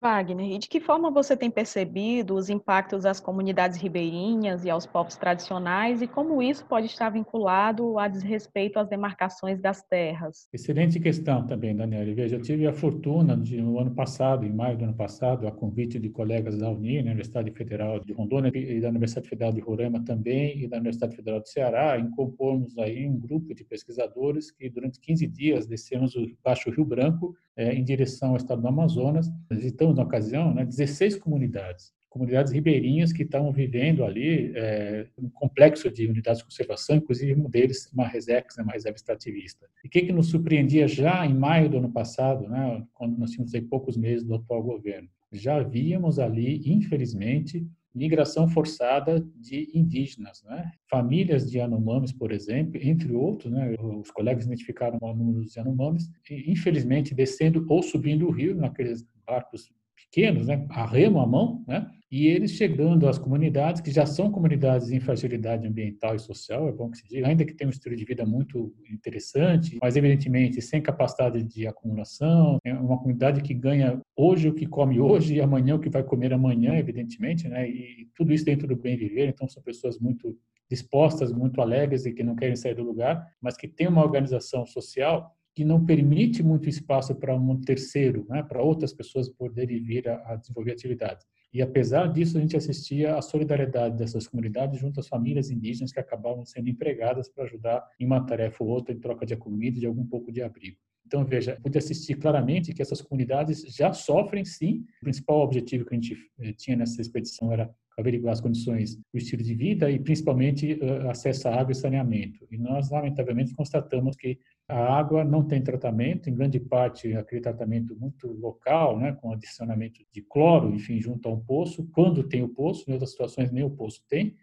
Wagner, 0.02 0.54
e 0.54 0.58
de 0.58 0.70
que 0.70 0.80
forma 0.80 1.12
você 1.12 1.36
tem 1.36 1.52
percebido 1.52 2.34
os 2.36 2.50
impactos 2.50 3.06
às 3.06 3.20
comunidades 3.20 3.78
ribeirinhas 3.78 4.64
e 4.64 4.70
aos 4.70 4.86
povos 4.86 5.18
tradicionais 5.18 6.02
e 6.02 6.08
como 6.08 6.42
isso 6.42 6.66
pode 6.66 6.86
estar 6.86 7.10
vinculado 7.10 8.00
a 8.00 8.08
desrespeito 8.08 8.80
às 8.80 8.88
demarcações 8.88 9.60
das 9.60 9.84
terras? 9.84 10.48
Excelente 10.54 11.02
questão 11.02 11.46
também, 11.46 11.76
Daniela. 11.76 12.10
Eu 12.10 12.42
tive 12.42 12.66
a 12.66 12.72
fortuna 12.72 13.36
de, 13.36 13.62
no 13.62 13.78
ano 13.78 13.92
passado, 13.92 14.46
em 14.46 14.54
maio 14.54 14.78
do 14.78 14.86
ano 14.86 14.94
passado, 14.94 15.46
a 15.46 15.52
convite 15.52 16.00
de 16.00 16.10
colegas 16.10 16.58
da 16.58 16.70
Uni, 16.70 17.02
na 17.02 17.10
Universidade 17.10 17.52
Federal 17.52 18.00
de 18.00 18.14
Rondônia 18.14 18.52
e 18.56 18.80
da 18.80 18.88
Universidade 18.88 19.28
Federal 19.28 19.52
de 19.52 19.60
Roraima 19.60 20.02
também 20.06 20.64
e 20.64 20.68
da 20.68 20.78
Universidade 20.78 21.14
Federal 21.14 21.42
do 21.42 21.50
Ceará, 21.50 22.00
em 22.00 22.10
compormos 22.12 22.78
aí 22.78 23.06
um 23.06 23.20
grupo 23.20 23.54
de 23.54 23.66
pesquisadores 23.66 24.50
que 24.50 24.70
durante 24.70 25.00
15 25.02 25.28
dias 25.28 25.68
descemos 25.68 26.16
o 26.16 26.26
Baixo 26.42 26.70
Rio 26.70 26.86
Branco 26.86 27.36
é, 27.60 27.74
em 27.74 27.84
direção 27.84 28.30
ao 28.30 28.38
estado 28.38 28.62
do 28.62 28.68
Amazonas. 28.70 29.30
Visitamos, 29.52 29.89
na 29.98 30.04
ocasião, 30.04 30.54
né, 30.54 30.66
16 30.66 31.16
comunidades, 31.18 31.94
comunidades 32.10 32.52
ribeirinhas 32.52 33.14
que 33.14 33.24
estavam 33.24 33.52
vivendo 33.52 34.04
ali 34.04 34.52
é, 34.56 35.08
um 35.18 35.30
complexo 35.30 35.92
de 35.92 36.08
unidades 36.08 36.40
de 36.40 36.46
conservação, 36.46 36.96
inclusive 36.96 37.40
um 37.40 37.50
deles, 37.50 37.92
uma 37.94 38.08
resex, 38.08 38.58
né, 38.58 38.64
uma 38.64 38.74
reserva 38.74 38.96
extrativista. 38.96 39.68
E 39.84 39.88
o 39.88 39.90
que, 39.90 40.02
que 40.02 40.12
nos 40.12 40.28
surpreendia 40.28 40.88
já 40.88 41.26
em 41.26 41.34
maio 41.34 41.70
do 41.70 41.78
ano 41.78 41.92
passado, 41.92 42.48
né, 42.50 42.84
quando 42.94 43.18
nós 43.18 43.32
tínhamos 43.32 43.54
aí 43.54 43.62
poucos 43.62 43.96
meses 43.96 44.26
do 44.26 44.36
atual 44.36 44.64
governo? 44.64 45.08
Já 45.32 45.62
víamos 45.62 46.18
ali, 46.18 46.64
infelizmente, 46.66 47.68
migração 47.94 48.48
forçada 48.48 49.26
de 49.36 49.70
indígenas, 49.74 50.44
né? 50.44 50.72
Famílias 50.90 51.50
de 51.50 51.58
Yanomamis, 51.58 52.12
por 52.12 52.32
exemplo, 52.32 52.80
entre 52.82 53.12
outros, 53.14 53.52
né? 53.52 53.76
Os 53.80 54.12
colegas 54.12 54.46
identificaram 54.46 55.00
número 55.02 55.42
dos 55.44 55.56
Yanomamis, 55.56 56.10
infelizmente 56.30 57.14
descendo 57.14 57.66
ou 57.68 57.82
subindo 57.82 58.28
o 58.28 58.32
rio 58.32 58.56
naqueles 58.56 59.06
barcos 59.26 59.70
pequenos, 60.12 60.48
né, 60.48 60.66
a 60.70 60.86
remo 60.86 61.20
à 61.20 61.28
mão, 61.28 61.64
né, 61.68 61.88
e 62.12 62.26
eles 62.26 62.52
chegando 62.52 63.08
às 63.08 63.20
comunidades, 63.20 63.82
que 63.82 63.92
já 63.92 64.06
são 64.06 64.32
comunidades 64.32 64.90
em 64.90 65.00
fragilidade 65.00 65.68
ambiental 65.68 66.16
e 66.16 66.20
social, 66.20 66.68
é 66.68 66.72
bom 66.72 66.90
que 66.90 66.98
se 66.98 67.08
diga, 67.08 67.28
ainda 67.28 67.46
que 67.46 67.54
tenham 67.54 67.70
um 67.70 67.72
estilo 67.72 67.96
de 67.96 68.04
vida 68.04 68.26
muito 68.26 68.74
interessante, 68.92 69.78
mas 69.80 69.96
evidentemente 69.96 70.60
sem 70.62 70.82
capacidade 70.82 71.44
de 71.44 71.68
acumulação, 71.68 72.58
é 72.66 72.74
uma 72.74 72.98
comunidade 72.98 73.42
que 73.42 73.54
ganha 73.54 74.02
hoje 74.18 74.50
o 74.50 74.54
que 74.54 74.66
come 74.66 75.00
hoje 75.00 75.36
e 75.36 75.42
amanhã 75.42 75.76
o 75.76 75.80
que 75.80 75.90
vai 75.90 76.04
comer 76.04 76.34
amanhã, 76.34 76.76
evidentemente, 76.76 77.48
né, 77.48 77.70
e 77.70 78.08
tudo 78.16 78.34
isso 78.34 78.46
dentro 78.46 78.68
do 78.68 78.76
bem 78.76 78.98
viver, 78.98 79.28
então 79.28 79.48
são 79.48 79.62
pessoas 79.62 80.00
muito 80.00 80.36
dispostas, 80.70 81.32
muito 81.32 81.62
alegres 81.62 82.06
e 82.06 82.14
que 82.14 82.24
não 82.24 82.36
querem 82.36 82.56
sair 82.56 82.76
do 82.76 82.84
lugar, 82.84 83.26
mas 83.42 83.58
que 83.58 83.68
têm 83.68 83.88
uma 83.88 84.04
organização 84.04 84.66
social 84.66 85.32
que 85.60 85.66
não 85.66 85.86
permite 85.86 86.42
muito 86.42 86.70
espaço 86.70 87.14
para 87.14 87.36
um 87.36 87.60
terceiro, 87.60 88.26
né, 88.30 88.42
para 88.42 88.64
outras 88.64 88.94
pessoas 88.94 89.28
poderem 89.28 89.84
vir 89.84 90.08
a, 90.08 90.16
a, 90.32 90.36
desenvolver 90.38 90.72
atividades. 90.72 91.26
E 91.54 91.62
apesar 91.62 92.08
disso, 92.08 92.38
a 92.38 92.40
gente 92.40 92.56
assistia 92.56 93.18
à 93.18 93.22
solidariedade 93.22 93.98
dessas 93.98 94.26
comunidades 94.26 94.80
junto 94.80 95.02
às 95.02 95.10
famílias 95.10 95.52
indígenas 95.52 95.92
que 95.92 96.00
acabavam 96.00 96.46
sendo 96.46 96.70
empregadas 96.70 97.28
para 97.28 97.44
ajudar 97.44 97.86
em 98.00 98.06
uma 98.06 98.26
tarefa 98.26 98.64
ou 98.64 98.70
outra 98.70 98.96
em 98.96 99.00
troca 99.02 99.26
de 99.26 99.36
comida 99.36 99.78
de 99.78 99.86
algum 99.86 100.06
pouco 100.06 100.32
de 100.32 100.42
abrigo. 100.42 100.78
Então, 101.06 101.26
veja, 101.26 101.60
pude 101.62 101.78
assistir 101.78 102.16
claramente 102.16 102.74
que 102.74 102.82
essas 102.82 103.02
comunidades 103.02 103.60
já 103.64 103.92
sofrem, 103.92 104.46
sim. 104.46 104.86
O 105.02 105.04
principal 105.04 105.42
objetivo 105.42 105.84
que 105.84 105.94
a 105.94 106.00
gente 106.00 106.18
eh, 106.40 106.54
tinha 106.54 106.78
nessa 106.78 107.02
expedição 107.02 107.52
era 107.52 107.70
averiguar 108.00 108.34
as 108.34 108.42
condições 108.42 108.96
do 108.96 109.18
estilo 109.18 109.44
de 109.44 109.54
vida 109.54 109.92
e, 109.92 110.00
principalmente, 110.00 110.74
uh, 110.74 111.10
acesso 111.10 111.48
à 111.48 111.60
água 111.60 111.72
e 111.72 111.76
saneamento. 111.76 112.48
E 112.50 112.58
nós, 112.58 112.90
lamentavelmente, 112.90 113.54
constatamos 113.54 114.16
que 114.16 114.40
a 114.68 114.98
água 114.98 115.24
não 115.24 115.44
tem 115.44 115.62
tratamento, 115.62 116.30
em 116.30 116.34
grande 116.36 116.60
parte 116.60 117.14
aquele 117.16 117.42
tratamento 117.42 117.96
muito 118.00 118.32
local, 118.34 118.98
né, 118.98 119.14
com 119.14 119.32
adicionamento 119.32 120.02
de 120.14 120.22
cloro, 120.22 120.74
enfim, 120.74 121.02
junto 121.02 121.28
a 121.28 121.34
um 121.34 121.40
poço. 121.40 121.90
Quando 121.92 122.24
tem 122.24 122.44
o 122.44 122.50
poço, 122.50 122.90
em 122.90 122.94
outras 122.94 123.12
situações 123.12 123.52
nem 123.52 123.64
o 123.64 123.70
poço 123.72 124.04
tem, 124.08 124.36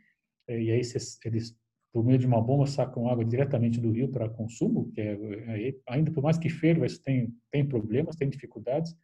eh, 0.48 0.62
e 0.62 0.70
aí 0.72 0.82
eles, 1.24 1.56
por 1.92 2.04
meio 2.04 2.18
de 2.18 2.26
uma 2.26 2.42
bomba, 2.42 2.66
sacam 2.66 3.08
água 3.08 3.24
diretamente 3.24 3.80
do 3.80 3.92
rio 3.92 4.08
para 4.08 4.28
consumo, 4.28 4.90
que 4.92 5.00
é, 5.00 5.74
ainda 5.88 6.10
por 6.10 6.22
mais 6.22 6.36
que 6.36 6.48
ferva, 6.48 6.84
isso 6.84 7.02
tem, 7.02 7.32
tem 7.50 7.64
problemas, 7.64 8.16
tem 8.16 8.28
dificuldades, 8.28 8.94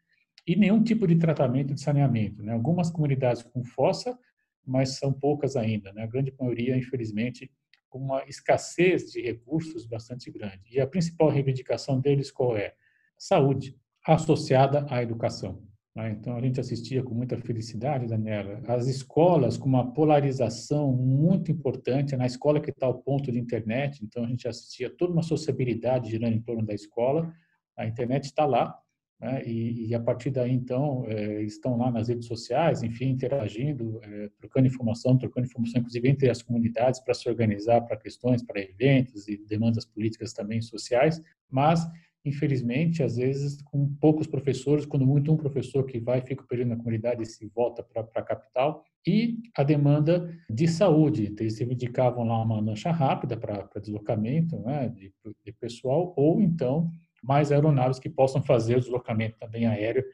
e 0.46 0.56
nenhum 0.56 0.82
tipo 0.82 1.06
de 1.06 1.16
tratamento 1.16 1.72
de 1.72 1.80
saneamento. 1.80 2.42
Né? 2.42 2.52
Algumas 2.52 2.90
comunidades 2.90 3.42
com 3.42 3.62
fossa 3.62 4.18
mas 4.64 4.98
são 4.98 5.12
poucas 5.12 5.56
ainda. 5.56 5.92
Né? 5.92 6.02
A 6.02 6.06
grande 6.06 6.34
maioria, 6.38 6.76
infelizmente, 6.76 7.50
com 7.88 7.98
uma 7.98 8.24
escassez 8.26 9.10
de 9.10 9.20
recursos 9.20 9.86
bastante 9.86 10.30
grande. 10.30 10.62
E 10.70 10.80
a 10.80 10.86
principal 10.86 11.28
reivindicação 11.28 12.00
deles 12.00 12.30
qual 12.30 12.56
é? 12.56 12.74
Saúde, 13.18 13.76
associada 14.06 14.86
à 14.88 15.02
educação. 15.02 15.62
Né? 15.94 16.10
Então, 16.10 16.36
a 16.36 16.40
gente 16.40 16.58
assistia 16.58 17.02
com 17.02 17.14
muita 17.14 17.36
felicidade, 17.36 18.06
Daniela, 18.06 18.62
as 18.66 18.86
escolas 18.86 19.58
com 19.58 19.68
uma 19.68 19.92
polarização 19.92 20.92
muito 20.92 21.52
importante, 21.52 22.16
na 22.16 22.26
escola 22.26 22.60
que 22.60 22.70
está 22.70 22.86
ao 22.86 23.02
ponto 23.02 23.30
de 23.30 23.38
internet, 23.38 24.02
então 24.02 24.24
a 24.24 24.28
gente 24.28 24.48
assistia 24.48 24.88
toda 24.90 25.12
uma 25.12 25.22
sociabilidade 25.22 26.10
girando 26.10 26.34
em 26.34 26.42
torno 26.42 26.64
da 26.64 26.74
escola, 26.74 27.32
a 27.76 27.86
internet 27.86 28.24
está 28.24 28.46
lá, 28.46 28.78
né? 29.22 29.40
E, 29.46 29.86
e, 29.86 29.94
a 29.94 30.00
partir 30.00 30.30
daí, 30.30 30.52
então, 30.52 31.04
é, 31.06 31.42
estão 31.42 31.76
lá 31.76 31.92
nas 31.92 32.08
redes 32.08 32.26
sociais, 32.26 32.82
enfim, 32.82 33.10
interagindo, 33.10 34.00
é, 34.02 34.28
trocando 34.36 34.66
informação, 34.66 35.16
trocando 35.16 35.46
informação, 35.46 35.78
inclusive 35.78 36.08
entre 36.08 36.28
as 36.28 36.42
comunidades, 36.42 36.98
para 36.98 37.14
se 37.14 37.28
organizar 37.28 37.82
para 37.82 37.96
questões, 37.96 38.42
para 38.42 38.60
eventos 38.60 39.28
e 39.28 39.36
demandas 39.36 39.84
políticas 39.84 40.32
também 40.32 40.60
sociais, 40.60 41.22
mas, 41.48 41.86
infelizmente, 42.24 43.00
às 43.00 43.14
vezes, 43.16 43.62
com 43.62 43.94
poucos 44.00 44.26
professores, 44.26 44.84
quando 44.84 45.06
muito 45.06 45.32
um 45.32 45.36
professor 45.36 45.84
que 45.86 46.00
vai, 46.00 46.20
fica 46.20 46.42
o 46.42 46.48
período 46.48 46.70
na 46.70 46.76
comunidade 46.76 47.22
e 47.22 47.26
se 47.26 47.46
volta 47.54 47.80
para 47.80 48.02
a 48.02 48.22
capital, 48.22 48.82
e 49.06 49.38
a 49.56 49.62
demanda 49.62 50.36
de 50.50 50.66
saúde. 50.66 51.32
Eles 51.38 51.58
reivindicavam 51.58 52.24
lá 52.24 52.42
uma 52.42 52.60
lancha 52.60 52.90
rápida 52.90 53.36
para 53.36 53.68
deslocamento 53.80 54.58
né, 54.60 54.88
de, 54.88 55.12
de 55.44 55.52
pessoal, 55.52 56.12
ou 56.16 56.40
então 56.40 56.90
mais 57.22 57.52
aeronaves 57.52 57.98
que 57.98 58.10
possam 58.10 58.42
fazer 58.42 58.76
o 58.76 58.80
deslocamento 58.80 59.38
também 59.38 59.66
aéreo 59.66 60.04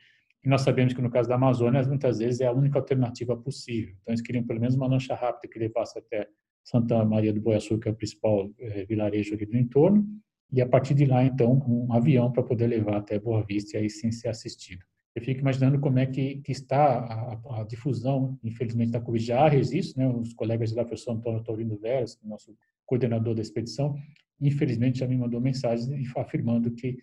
E 0.45 0.49
nós 0.49 0.63
sabemos 0.63 0.93
que 0.93 1.01
no 1.01 1.11
caso 1.11 1.29
da 1.29 1.37
Amazônia, 1.37 1.83
muitas 1.85 2.19
vezes 2.19 2.41
é 2.41 2.47
a 2.47 2.53
única 2.53 2.79
alternativa 2.79 3.37
possível. 3.37 3.95
Então, 4.03 4.13
eles 4.13 4.23
queriam 4.23 4.45
pelo 4.45 4.61
menos 4.61 4.75
uma 4.75 4.87
lancha 4.87 5.15
rápida 5.15 5.53
que 5.53 5.59
levasse 5.59 5.99
até 5.99 6.29
Santa 6.63 7.05
Maria 7.05 7.33
do 7.33 7.41
Boiaçu, 7.41 7.79
que 7.79 7.89
é 7.89 7.93
o 7.93 7.95
principal 7.95 8.51
é, 8.59 8.85
vilarejo 8.85 9.35
ali 9.35 9.47
do 9.47 9.57
entorno, 9.57 10.07
e 10.53 10.63
a 10.63 10.67
partir 10.67 10.95
de 10.95 11.05
lá, 11.05 11.25
então, 11.25 11.63
um 11.67 11.93
avião 11.93 12.33
para 12.33 12.43
poder 12.43 12.67
levar 12.67 12.99
até 12.99 13.19
Boa 13.19 13.43
Vista 13.43 13.77
e 13.77 13.81
aí 13.81 13.91
sim 13.91 14.11
ser 14.11 14.29
assistido. 14.29 14.85
Eu 15.15 15.23
fico 15.23 15.41
imaginando 15.41 15.81
como 15.81 15.99
é 15.99 16.07
que, 16.07 16.37
que 16.37 16.53
está 16.53 17.01
a, 17.01 17.61
a, 17.61 17.65
difusão, 17.65 18.39
infelizmente, 18.43 18.93
da 18.93 19.01
Covid. 19.01 19.25
Já 19.25 19.45
há 19.45 19.49
registros, 19.49 19.97
né? 19.97 20.09
os 20.09 20.33
colegas 20.33 20.71
o 20.73 20.75
professor 20.77 21.13
Antônio 21.13 21.43
Taurino 21.43 21.77
Veras, 21.77 22.19
é 22.25 22.29
nosso 22.29 22.57
coordenador 22.89 23.35
da 23.35 23.43
expedição, 23.43 23.95
infelizmente 24.41 25.01
já 25.01 25.07
me 25.07 25.17
mandou 25.17 25.41
mensagem 25.41 26.03
afirmando 26.17 26.71
que, 26.71 26.97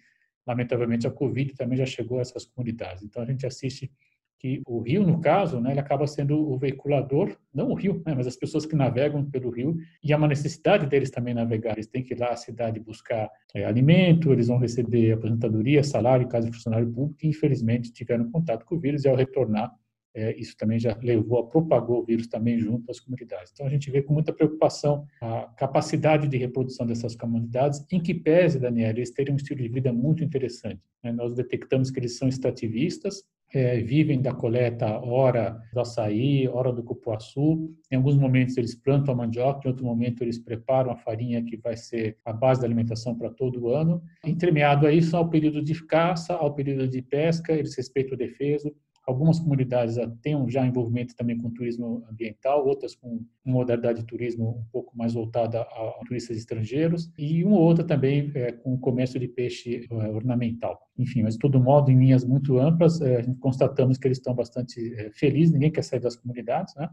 lamentavelmente, 0.45 1.07
a 1.07 1.11
Covid 1.11 1.53
também 1.53 1.77
já 1.77 1.85
chegou 1.85 2.17
a 2.17 2.21
essas 2.21 2.45
comunidades. 2.45 3.03
Então, 3.03 3.21
a 3.21 3.25
gente 3.25 3.45
assiste 3.45 3.91
que 4.39 4.61
o 4.67 4.79
rio, 4.81 5.05
no 5.05 5.21
caso, 5.21 5.61
né, 5.61 5.71
ele 5.71 5.79
acaba 5.79 6.05
sendo 6.07 6.37
o 6.37 6.57
veiculador, 6.57 7.37
não 7.53 7.69
o 7.69 7.73
rio, 7.73 8.01
né, 8.05 8.13
mas 8.15 8.27
as 8.27 8.35
pessoas 8.35 8.65
que 8.65 8.75
navegam 8.75 9.23
pelo 9.29 9.49
rio, 9.49 9.77
e 10.03 10.11
há 10.11 10.17
uma 10.17 10.27
necessidade 10.27 10.87
deles 10.87 11.09
também 11.09 11.33
navegar. 11.33 11.73
Eles 11.73 11.87
têm 11.87 12.03
que 12.03 12.13
ir 12.13 12.19
lá 12.19 12.31
à 12.31 12.35
cidade 12.35 12.79
buscar 12.79 13.29
é, 13.53 13.63
alimento, 13.63 14.33
eles 14.33 14.47
vão 14.47 14.57
receber 14.57 15.13
aposentadoria, 15.13 15.83
salário, 15.83 16.27
caso 16.27 16.47
de 16.47 16.53
funcionário 16.53 16.91
público, 16.91 17.19
e 17.23 17.29
infelizmente 17.29 17.93
tiveram 17.93 18.29
contato 18.29 18.65
com 18.65 18.75
o 18.75 18.79
vírus, 18.79 19.05
e 19.05 19.07
ao 19.07 19.15
retornar, 19.15 19.71
é, 20.15 20.33
isso 20.39 20.55
também 20.55 20.79
já 20.79 20.97
levou, 21.03 21.45
propagou 21.47 21.99
o 21.99 22.05
vírus 22.05 22.27
também 22.27 22.57
junto 22.57 22.89
às 22.89 23.01
comunidades. 23.01 23.51
Então, 23.53 23.65
a 23.65 23.69
gente 23.69 23.91
vê 23.91 24.01
com 24.01 24.13
muita 24.13 24.31
preocupação 24.31 25.05
a 25.21 25.41
capacidade 25.57 26.27
de 26.29 26.37
reprodução 26.37 26.87
dessas 26.87 27.15
comunidades, 27.15 27.85
em 27.91 27.99
que 27.99 28.13
pese, 28.13 28.57
Daniel, 28.57 28.91
eles 28.91 29.11
terem 29.11 29.33
um 29.33 29.35
estilo 29.37 29.61
de 29.61 29.67
vida 29.67 29.91
muito 29.91 30.23
interessante. 30.23 30.81
Né? 31.03 31.11
Nós 31.11 31.33
detectamos 31.33 31.91
que 31.91 31.99
eles 31.99 32.17
são 32.17 32.29
extrativistas, 32.29 33.23
é, 33.53 33.81
vivem 33.81 34.21
da 34.21 34.33
coleta 34.33 34.99
hora 34.99 35.61
do 35.73 35.79
açaí, 35.79 36.47
hora 36.47 36.73
do 36.73 36.83
cupuaçu. 36.83 37.73
Em 37.91 37.95
alguns 37.95 38.17
momentos 38.17 38.57
eles 38.57 38.75
plantam 38.75 39.13
a 39.13 39.17
mandioca, 39.17 39.61
em 39.65 39.71
outro 39.71 39.85
momento 39.85 40.21
eles 40.21 40.39
preparam 40.39 40.91
a 40.91 40.97
farinha 40.97 41.43
que 41.43 41.55
vai 41.57 41.77
ser 41.77 42.17
a 42.25 42.33
base 42.33 42.61
da 42.61 42.67
alimentação 42.67 43.15
para 43.15 43.29
todo 43.29 43.63
o 43.63 43.69
ano. 43.69 44.01
Entremeado 44.25 44.87
a 44.87 44.91
isso, 44.91 45.15
ao 45.15 45.29
período 45.29 45.61
de 45.61 45.73
caça, 45.85 46.33
ao 46.33 46.53
período 46.53 46.87
de 46.87 47.01
pesca, 47.01 47.53
eles 47.53 47.75
respeitam 47.75 48.15
o 48.15 48.17
defeso, 48.17 48.75
Algumas 49.05 49.39
comunidades 49.39 49.97
têm 50.23 50.49
já 50.49 50.65
envolvimento 50.65 51.15
também 51.15 51.37
com 51.37 51.51
turismo 51.51 52.03
ambiental, 52.09 52.65
outras 52.65 52.95
com 52.95 53.23
modalidade 53.45 53.99
de 53.99 54.05
turismo 54.05 54.49
um 54.49 54.71
pouco 54.71 54.97
mais 54.97 55.13
voltada 55.13 55.61
a, 55.61 55.99
turistas 56.07 56.35
estrangeiros 56.37 57.11
e 57.15 57.43
uma 57.43 57.59
outra 57.59 57.83
também 57.83 58.31
é, 58.33 58.51
com 58.51 58.75
comércio 58.79 59.19
de 59.19 59.27
peixe 59.27 59.87
é, 59.91 59.95
ornamental. 60.09 60.79
Enfim, 60.97 61.21
mas 61.21 61.35
de 61.35 61.39
todo 61.39 61.59
modo, 61.59 61.91
em 61.91 61.99
linhas 61.99 62.25
muito 62.25 62.57
amplas, 62.57 62.99
é, 62.99 63.23
constatamos 63.39 63.99
que 63.99 64.07
eles 64.07 64.17
estão 64.17 64.33
bastante 64.33 64.95
é, 64.95 65.11
felizes, 65.11 65.53
ninguém 65.53 65.71
quer 65.71 65.83
sair 65.83 65.99
das 65.99 66.15
comunidades, 66.15 66.73
né? 66.75 66.89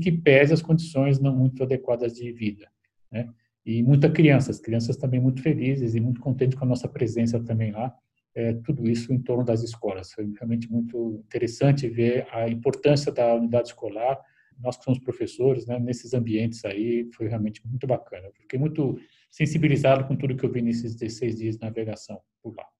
que 0.00 0.10
pese 0.10 0.52
as 0.52 0.62
condições 0.62 1.20
não 1.20 1.36
muito 1.36 1.62
adequadas 1.62 2.14
de 2.14 2.32
vida. 2.32 2.66
Né? 3.10 3.28
E 3.64 3.84
muita 3.84 4.10
criança, 4.10 4.50
as 4.50 4.58
crianças 4.58 4.96
também 4.96 5.20
muito 5.20 5.40
felizes 5.40 5.94
e 5.94 6.00
muito 6.00 6.20
contentes 6.20 6.58
com 6.58 6.64
a 6.64 6.68
nossa 6.68 6.88
presença 6.88 7.38
também 7.38 7.70
lá 7.70 7.94
é, 8.34 8.54
tudo 8.54 8.88
isso 8.88 9.12
em 9.12 9.18
torno 9.18 9.44
das 9.44 9.62
escolas. 9.62 10.12
Foi 10.12 10.30
realmente 10.36 10.70
muito 10.70 11.22
interessante 11.26 11.88
ver 11.88 12.26
a 12.32 12.48
importância 12.48 13.12
da 13.12 13.34
unidade 13.34 13.68
escolar. 13.68 14.18
Nós 14.58 14.76
que 14.76 14.84
somos 14.84 14.98
professores, 15.00 15.66
né, 15.66 15.78
nesses 15.78 16.14
ambientes 16.14 16.64
aí, 16.64 17.08
foi 17.14 17.28
realmente 17.28 17.66
muito 17.66 17.86
bacana. 17.86 18.30
Fiquei 18.34 18.58
muito 18.58 18.98
sensibilizado 19.30 20.06
com 20.06 20.16
tudo 20.16 20.36
que 20.36 20.44
eu 20.44 20.52
vi 20.52 20.62
nesses 20.62 20.94
16 20.94 21.36
dias 21.36 21.56
de 21.56 21.62
navegação 21.62 22.20
por 22.42 22.54
lá. 22.56 22.71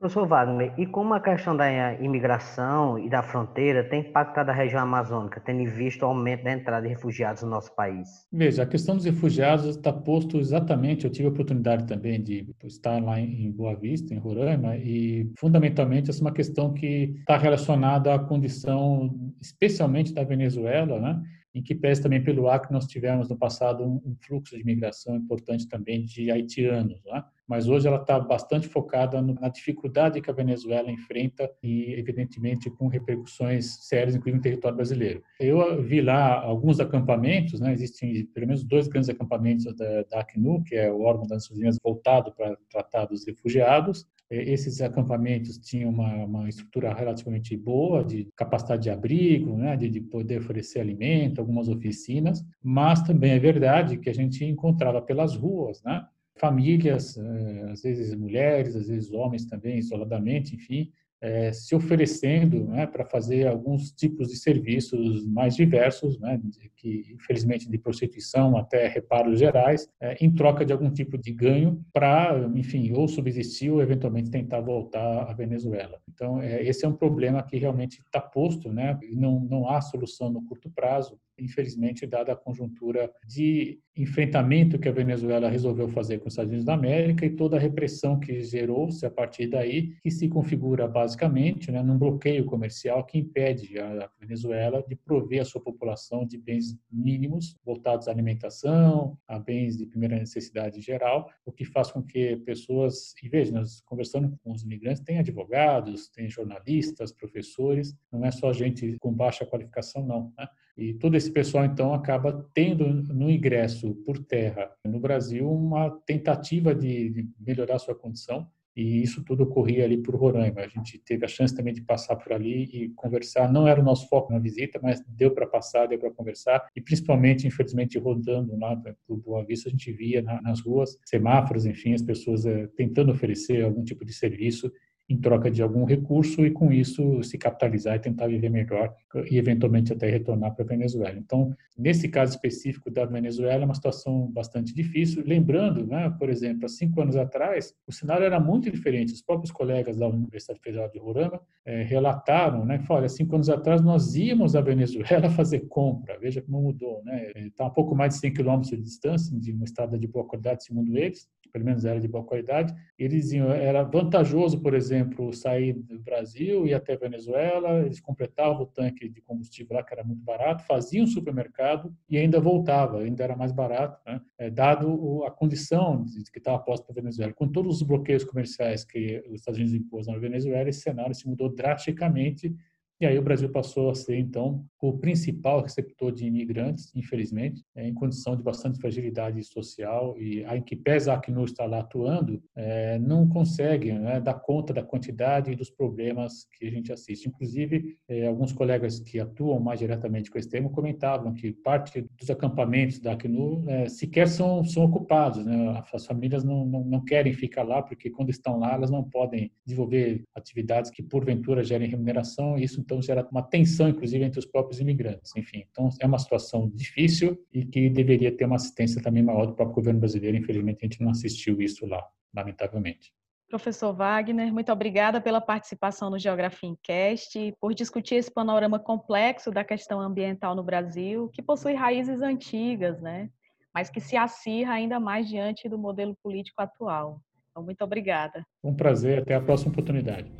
Professor 0.00 0.26
Wagner, 0.26 0.72
e 0.78 0.86
como 0.86 1.12
a 1.12 1.20
questão 1.20 1.54
da 1.54 1.92
imigração 2.00 2.98
e 2.98 3.10
da 3.10 3.22
fronteira 3.22 3.84
tem 3.84 4.00
impactado 4.00 4.50
a 4.50 4.54
região 4.54 4.80
amazônica, 4.80 5.42
tendo 5.44 5.70
visto 5.70 6.00
o 6.00 6.06
aumento 6.06 6.42
da 6.42 6.52
entrada 6.52 6.86
de 6.86 6.88
refugiados 6.88 7.42
no 7.42 7.50
nosso 7.50 7.76
país? 7.76 8.26
Veja, 8.32 8.62
a 8.62 8.66
questão 8.66 8.96
dos 8.96 9.04
refugiados 9.04 9.66
está 9.66 9.92
posto 9.92 10.38
exatamente, 10.38 11.04
eu 11.04 11.12
tive 11.12 11.28
a 11.28 11.30
oportunidade 11.30 11.86
também 11.86 12.22
de 12.22 12.48
estar 12.64 12.98
lá 13.02 13.20
em 13.20 13.52
Boa 13.52 13.76
Vista, 13.76 14.14
em 14.14 14.18
Roraima, 14.18 14.74
e 14.78 15.30
fundamentalmente 15.38 16.08
essa 16.08 16.20
é 16.20 16.22
uma 16.22 16.32
questão 16.32 16.72
que 16.72 17.16
está 17.18 17.36
relacionada 17.36 18.14
à 18.14 18.18
condição, 18.18 19.14
especialmente 19.38 20.14
da 20.14 20.24
Venezuela, 20.24 20.98
né? 20.98 21.22
em 21.54 21.62
que 21.62 21.74
pese 21.74 22.02
também 22.02 22.22
pelo 22.22 22.48
Acre 22.48 22.72
nós 22.72 22.86
tivemos 22.86 23.28
no 23.28 23.36
passado 23.36 23.84
um, 23.84 24.16
fluxo 24.20 24.54
de 24.54 24.62
imigração 24.62 25.16
importante 25.16 25.68
também 25.68 26.04
de 26.04 26.30
haitianos, 26.30 27.02
né? 27.04 27.24
Mas 27.50 27.66
hoje 27.66 27.88
ela 27.88 27.96
está 28.00 28.16
bastante 28.20 28.68
focada 28.68 29.20
na 29.20 29.48
dificuldade 29.48 30.20
que 30.20 30.30
a 30.30 30.32
Venezuela 30.32 30.88
enfrenta 30.88 31.50
e, 31.60 31.94
evidentemente, 31.98 32.70
com 32.70 32.86
repercussões 32.86 33.88
sérias, 33.88 34.14
inclusive 34.14 34.36
no 34.36 34.42
território 34.42 34.76
brasileiro. 34.76 35.20
Eu 35.40 35.82
vi 35.82 36.00
lá 36.00 36.40
alguns 36.40 36.78
acampamentos, 36.78 37.58
né? 37.58 37.72
existem 37.72 38.24
pelo 38.26 38.46
menos 38.46 38.62
dois 38.62 38.86
grandes 38.86 39.10
acampamentos 39.10 39.64
da, 39.74 40.04
da 40.04 40.20
ACNUR, 40.20 40.62
que 40.62 40.76
é 40.76 40.92
o 40.92 41.00
órgão 41.00 41.22
das 41.26 41.38
Nações 41.38 41.58
Unidas 41.58 41.76
voltado 41.82 42.32
para 42.36 42.56
tratar 42.70 43.06
dos 43.06 43.26
refugiados, 43.26 44.06
esses 44.30 44.80
acampamentos 44.80 45.58
tinham 45.58 45.90
uma, 45.90 46.24
uma, 46.24 46.48
estrutura 46.48 46.94
relativamente 46.94 47.56
boa, 47.56 48.04
de 48.04 48.28
capacidade 48.36 48.84
de 48.84 48.90
abrigo, 48.90 49.56
né, 49.56 49.76
de, 49.76 49.88
de, 49.88 50.00
poder 50.00 50.38
oferecer 50.38 50.78
alimento, 50.78 51.40
algumas 51.40 51.68
oficinas, 51.68 52.40
mas 52.62 53.02
também 53.02 53.32
é 53.32 53.40
verdade 53.40 53.98
que 53.98 54.08
a 54.08 54.14
gente 54.14 54.44
encontrava 54.44 55.02
pelas 55.02 55.34
ruas, 55.34 55.82
né, 55.82 56.06
famílias, 56.40 57.16
eh, 57.16 57.68
às 57.70 57.82
vezes 57.82 58.14
mulheres, 58.14 58.74
às 58.74 58.88
vezes 58.88 59.12
homens 59.12 59.44
também, 59.44 59.78
isoladamente, 59.78 60.56
enfim, 60.56 60.90
é, 61.22 61.52
se 61.52 61.74
oferecendo 61.74 62.64
né, 62.64 62.86
para 62.86 63.04
fazer 63.04 63.46
alguns 63.46 63.92
tipos 63.92 64.28
de 64.28 64.36
serviços 64.36 65.26
mais 65.26 65.54
diversos, 65.54 66.18
né, 66.18 66.40
que 66.76 67.12
infelizmente 67.12 67.68
de 67.68 67.76
prostituição 67.76 68.56
até 68.56 68.88
reparos 68.88 69.38
gerais, 69.38 69.86
é, 70.00 70.16
em 70.24 70.34
troca 70.34 70.64
de 70.64 70.72
algum 70.72 70.90
tipo 70.90 71.18
de 71.18 71.30
ganho 71.30 71.84
para, 71.92 72.50
enfim, 72.54 72.90
ou 72.92 73.06
subsistir 73.06 73.70
ou 73.70 73.82
eventualmente 73.82 74.30
tentar 74.30 74.62
voltar 74.62 75.30
à 75.30 75.34
Venezuela. 75.34 76.00
Então, 76.08 76.42
esse 76.42 76.86
é 76.86 76.88
um 76.88 76.96
problema 76.96 77.42
que 77.42 77.58
realmente 77.58 78.00
está 78.00 78.20
posto, 78.20 78.72
né, 78.72 78.98
não, 79.12 79.40
não 79.40 79.68
há 79.68 79.80
solução 79.82 80.30
no 80.30 80.42
curto 80.46 80.70
prazo 80.70 81.18
infelizmente, 81.40 82.06
dada 82.06 82.32
a 82.32 82.36
conjuntura 82.36 83.10
de 83.26 83.80
enfrentamento 83.96 84.78
que 84.78 84.88
a 84.88 84.92
Venezuela 84.92 85.50
resolveu 85.50 85.88
fazer 85.88 86.18
com 86.18 86.28
os 86.28 86.32
Estados 86.32 86.50
Unidos 86.50 86.64
da 86.64 86.74
América 86.74 87.26
e 87.26 87.30
toda 87.30 87.56
a 87.56 87.60
repressão 87.60 88.18
que 88.18 88.40
gerou-se 88.40 89.04
a 89.04 89.10
partir 89.10 89.48
daí, 89.48 89.94
que 90.02 90.10
se 90.10 90.28
configura 90.28 90.88
basicamente 90.88 91.70
né, 91.70 91.82
num 91.82 91.98
bloqueio 91.98 92.44
comercial 92.44 93.04
que 93.04 93.18
impede 93.18 93.78
a 93.78 94.08
Venezuela 94.18 94.84
de 94.88 94.96
prover 94.96 95.42
a 95.42 95.44
sua 95.44 95.60
população 95.60 96.24
de 96.24 96.38
bens 96.38 96.78
mínimos 96.90 97.56
voltados 97.64 98.08
à 98.08 98.10
alimentação, 98.10 99.18
a 99.26 99.38
bens 99.38 99.76
de 99.76 99.86
primeira 99.86 100.18
necessidade 100.18 100.80
geral, 100.80 101.30
o 101.44 101.52
que 101.52 101.64
faz 101.64 101.90
com 101.90 102.02
que 102.02 102.36
pessoas, 102.38 103.14
e 103.22 103.28
veja, 103.28 103.52
nós 103.52 103.80
conversando 103.82 104.38
com 104.42 104.52
os 104.52 104.62
imigrantes, 104.62 105.02
tem 105.02 105.18
advogados, 105.18 106.08
tem 106.08 106.28
jornalistas, 106.28 107.12
professores, 107.12 107.94
não 108.10 108.24
é 108.24 108.30
só 108.30 108.52
gente 108.52 108.96
com 108.98 109.12
baixa 109.12 109.44
qualificação, 109.44 110.06
não. 110.06 110.32
Né? 110.38 110.48
E 110.76 110.94
todo 110.94 111.16
esse 111.16 111.30
pessoal, 111.30 111.64
então, 111.64 111.92
acaba 111.92 112.48
tendo 112.54 112.86
no 113.12 113.30
ingresso 113.30 113.94
por 114.06 114.18
terra 114.18 114.70
no 114.84 114.98
Brasil 114.98 115.50
uma 115.50 115.90
tentativa 116.06 116.74
de, 116.74 117.28
melhorar 117.38 117.78
sua 117.78 117.94
condição. 117.94 118.48
E 118.76 119.02
isso 119.02 119.24
tudo 119.24 119.42
ocorria 119.42 119.84
ali 119.84 119.98
por 119.98 120.14
Roraima. 120.14 120.60
A 120.60 120.68
gente 120.68 120.96
teve 120.98 121.24
a 121.24 121.28
chance 121.28 121.54
também 121.54 121.74
de 121.74 121.82
passar 121.82 122.16
por 122.16 122.32
ali 122.32 122.64
e 122.72 122.88
conversar. 122.90 123.52
Não 123.52 123.66
era 123.66 123.80
o 123.80 123.84
nosso 123.84 124.08
foco 124.08 124.32
na 124.32 124.38
visita, 124.38 124.78
mas 124.80 125.02
deu 125.08 125.32
para 125.32 125.46
passar, 125.46 125.86
deu 125.86 125.98
para 125.98 126.12
conversar. 126.12 126.66
E 126.74 126.80
principalmente, 126.80 127.46
infelizmente, 127.46 127.98
rodando 127.98 128.56
lá 128.56 128.80
por 129.06 129.18
Boa 129.18 129.44
Vista, 129.44 129.68
a 129.68 129.72
gente 129.72 129.92
via 129.92 130.22
nas 130.22 130.60
ruas 130.60 130.96
semáforos, 131.04 131.66
enfim, 131.66 131.94
as 131.94 132.02
pessoas 132.02 132.46
eh, 132.46 132.68
tentando 132.76 133.10
oferecer 133.10 133.64
algum 133.64 133.82
tipo 133.82 134.04
de 134.04 134.12
serviço 134.12 134.72
em 135.10 135.16
troca 135.16 135.50
de 135.50 135.60
algum 135.60 135.84
recurso 135.84 136.46
e 136.46 136.52
com 136.52 136.72
isso 136.72 137.20
se 137.24 137.36
capitalizar 137.36 137.96
e 137.96 137.98
tentar 137.98 138.28
viver 138.28 138.48
melhor 138.48 138.94
e 139.28 139.38
eventualmente 139.38 139.92
até 139.92 140.08
retornar 140.08 140.54
para 140.54 140.64
a 140.64 140.68
Venezuela. 140.68 141.18
Então, 141.18 141.52
nesse 141.76 142.08
caso 142.08 142.32
específico 142.36 142.88
da 142.90 143.04
Venezuela, 143.04 143.62
é 143.62 143.64
uma 143.64 143.74
situação 143.74 144.30
bastante 144.30 144.72
difícil. 144.72 145.24
Lembrando, 145.26 145.84
né, 145.84 146.14
por 146.16 146.30
exemplo, 146.30 146.64
há 146.64 146.68
cinco 146.68 147.00
anos 147.00 147.16
atrás, 147.16 147.74
o 147.88 147.92
cenário 147.92 148.24
era 148.24 148.38
muito 148.38 148.70
diferente. 148.70 149.12
Os 149.12 149.20
próprios 149.20 149.50
colegas 149.50 149.96
da 149.96 150.06
Universidade 150.06 150.60
Federal 150.60 150.88
de 150.88 151.00
Roraima 151.00 151.40
é, 151.64 151.82
relataram, 151.82 152.64
né, 152.64 152.78
que 152.78 152.92
olha, 152.92 153.08
cinco 153.08 153.34
anos 153.34 153.50
atrás 153.50 153.82
nós 153.82 154.14
íamos 154.14 154.54
à 154.54 154.60
Venezuela 154.60 155.28
fazer 155.34 155.66
compra. 155.66 156.20
Veja 156.20 156.40
como 156.40 156.62
mudou, 156.62 157.02
né? 157.04 157.32
Está 157.34 157.66
a 157.66 157.70
pouco 157.70 157.96
mais 157.96 158.14
de 158.14 158.20
100 158.20 158.34
quilômetros 158.34 158.70
de 158.70 158.80
distância 158.80 159.36
de 159.36 159.50
uma 159.52 159.64
estrada 159.64 159.98
de 159.98 160.06
boa 160.06 160.24
qualidade, 160.24 160.62
segundo 160.62 160.96
eles, 160.96 161.28
pelo 161.50 161.64
menos 161.64 161.84
era 161.84 162.00
de 162.00 162.08
boa 162.08 162.24
qualidade. 162.24 162.74
Eles 162.98 163.24
diziam, 163.24 163.50
era 163.50 163.82
vantajoso, 163.82 164.60
por 164.60 164.74
exemplo 164.74 165.00
exemplo, 165.00 165.32
sair 165.32 165.72
do 165.72 165.98
Brasil 166.00 166.66
e 166.66 166.74
até 166.74 166.96
Venezuela, 166.96 167.80
eles 167.80 168.00
completavam 168.00 168.62
o 168.62 168.66
tanque 168.66 169.08
de 169.08 169.20
combustível 169.20 169.76
lá, 169.76 169.82
que 169.82 169.92
era 169.92 170.04
muito 170.04 170.22
barato, 170.22 170.64
faziam 170.64 171.06
supermercado 171.06 171.94
e 172.08 172.18
ainda 172.18 172.40
voltava, 172.40 173.00
ainda 173.00 173.22
era 173.22 173.36
mais 173.36 173.52
barato, 173.52 174.00
né? 174.06 174.20
é, 174.38 174.50
dado 174.50 175.24
a 175.24 175.30
condição 175.30 176.04
de 176.04 176.30
que 176.30 176.38
estava 176.38 176.58
posta 176.58 176.84
para 176.86 176.92
a 176.92 177.02
Venezuela. 177.02 177.32
Com 177.32 177.48
todos 177.48 177.76
os 177.76 177.82
bloqueios 177.82 178.24
comerciais 178.24 178.84
que 178.84 179.22
os 179.28 179.40
Estados 179.40 179.58
Unidos 179.58 179.74
impôs 179.74 180.06
na 180.06 180.18
Venezuela, 180.18 180.68
esse 180.68 180.80
cenário 180.80 181.14
se 181.14 181.28
mudou 181.28 181.48
drasticamente 181.48 182.54
E 183.00 183.06
aí 183.06 183.18
o 183.18 183.22
Brasil 183.22 183.48
passou 183.48 183.90
a 183.90 183.94
ser, 183.94 184.18
então, 184.18 184.62
o 184.78 184.98
principal 184.98 185.62
receptor 185.62 186.12
de 186.12 186.26
imigrantes, 186.26 186.94
infelizmente, 186.94 187.64
é, 187.74 187.88
em 187.88 187.94
condição 187.94 188.36
de 188.36 188.42
bastante 188.42 188.78
fragilidade 188.78 189.42
social 189.42 190.14
e 190.18 190.42
em 190.42 190.62
que 190.62 190.76
pesa 190.76 191.12
a 191.12 191.16
Acnur 191.16 191.44
está 191.44 191.64
lá 191.64 191.80
atuando, 191.80 192.42
é, 192.54 192.98
não 192.98 193.26
consegue 193.26 193.90
né, 193.92 194.20
dar 194.20 194.34
conta 194.34 194.74
da 194.74 194.82
quantidade 194.82 195.50
e 195.50 195.56
dos 195.56 195.70
problemas 195.70 196.46
que 196.58 196.66
a 196.66 196.70
gente 196.70 196.92
assiste. 196.92 197.26
Inclusive, 197.26 197.96
é, 198.06 198.26
alguns 198.26 198.52
colegas 198.52 199.00
que 199.00 199.18
atuam 199.18 199.58
mais 199.60 199.78
diretamente 199.78 200.30
com 200.30 200.38
esse 200.38 200.50
tema 200.50 200.68
comentavam 200.68 201.32
que 201.32 201.52
parte 201.52 202.06
dos 202.18 202.28
acampamentos 202.28 202.98
da 202.98 203.12
Acnur 203.12 203.64
sequer 203.88 204.28
são, 204.28 204.62
são 204.62 204.84
ocupados. 204.84 205.46
Né? 205.46 205.82
As 205.90 206.04
famílias 206.04 206.44
não, 206.44 206.66
não, 206.66 206.84
não 206.84 207.04
querem 207.04 207.32
ficar 207.32 207.62
lá 207.62 207.80
porque 207.80 208.10
quando 208.10 208.28
estão 208.28 208.58
lá 208.58 208.74
elas 208.74 208.90
não 208.90 209.02
podem 209.02 209.50
desenvolver 209.64 210.22
atividades 210.34 210.90
que 210.90 211.02
porventura 211.02 211.64
gerem 211.64 211.88
remuneração 211.88 212.58
e 212.58 212.64
isso 212.64 212.89
então 212.90 213.00
gera 213.00 213.26
uma 213.30 213.42
tensão, 213.42 213.88
inclusive, 213.88 214.24
entre 214.24 214.40
os 214.40 214.46
próprios 214.46 214.80
imigrantes. 214.80 215.34
Enfim, 215.36 215.64
então 215.70 215.88
é 216.00 216.06
uma 216.06 216.18
situação 216.18 216.68
difícil 216.68 217.38
e 217.52 217.64
que 217.64 217.88
deveria 217.88 218.36
ter 218.36 218.44
uma 218.44 218.56
assistência 218.56 219.00
também 219.00 219.22
maior 219.22 219.46
do 219.46 219.54
próprio 219.54 219.76
governo 219.76 220.00
brasileiro. 220.00 220.36
Infelizmente, 220.36 220.78
a 220.82 220.86
gente 220.86 221.00
não 221.00 221.10
assistiu 221.10 221.62
isso 221.62 221.86
lá, 221.86 222.04
lamentavelmente. 222.34 223.12
Professor 223.48 223.92
Wagner, 223.92 224.52
muito 224.52 224.70
obrigada 224.70 225.20
pela 225.20 225.40
participação 225.40 226.10
no 226.10 226.18
Geografia 226.18 226.68
em 226.68 226.76
Cast 226.82 227.38
e 227.38 227.52
por 227.60 227.74
discutir 227.74 228.16
esse 228.16 228.30
panorama 228.32 228.78
complexo 228.78 229.50
da 229.50 229.64
questão 229.64 230.00
ambiental 230.00 230.54
no 230.54 230.62
Brasil, 230.62 231.28
que 231.32 231.42
possui 231.42 231.74
raízes 231.74 232.22
antigas, 232.22 233.00
né? 233.00 233.28
mas 233.74 233.88
que 233.88 234.00
se 234.00 234.16
acirra 234.16 234.74
ainda 234.74 234.98
mais 234.98 235.28
diante 235.28 235.68
do 235.68 235.78
modelo 235.78 236.16
político 236.22 236.60
atual. 236.60 237.20
Então, 237.50 237.62
muito 237.62 237.82
obrigada. 237.82 238.44
Um 238.62 238.74
prazer, 238.74 239.20
até 239.22 239.34
a 239.34 239.40
próxima 239.40 239.72
oportunidade. 239.72 240.32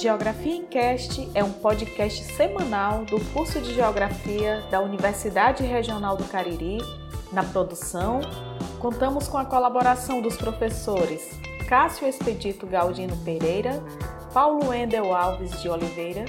Geografia 0.00 0.54
em 0.54 0.64
Cast 0.64 1.30
é 1.34 1.44
um 1.44 1.52
podcast 1.52 2.24
semanal 2.32 3.04
do 3.04 3.22
curso 3.34 3.60
de 3.60 3.74
Geografia 3.74 4.64
da 4.70 4.80
Universidade 4.80 5.62
Regional 5.62 6.16
do 6.16 6.24
Cariri. 6.24 6.78
Na 7.30 7.44
produção, 7.44 8.22
contamos 8.78 9.28
com 9.28 9.36
a 9.36 9.44
colaboração 9.44 10.22
dos 10.22 10.38
professores 10.38 11.38
Cássio 11.68 12.08
Expedito 12.08 12.66
Galdino 12.66 13.14
Pereira, 13.18 13.84
Paulo 14.32 14.72
Endel 14.72 15.14
Alves 15.14 15.60
de 15.60 15.68
Oliveira 15.68 16.24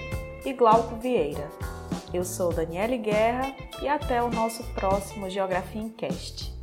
e 0.45 0.51
Glauco 0.51 0.97
Vieira. 0.97 1.47
Eu 2.13 2.25
sou 2.25 2.51
Daniele 2.51 2.97
Guerra 2.97 3.55
e 3.81 3.87
até 3.87 4.21
o 4.21 4.29
nosso 4.29 4.65
próximo 4.73 5.29
Geografia 5.29 5.81
em 5.81 5.87
Cast. 5.87 6.60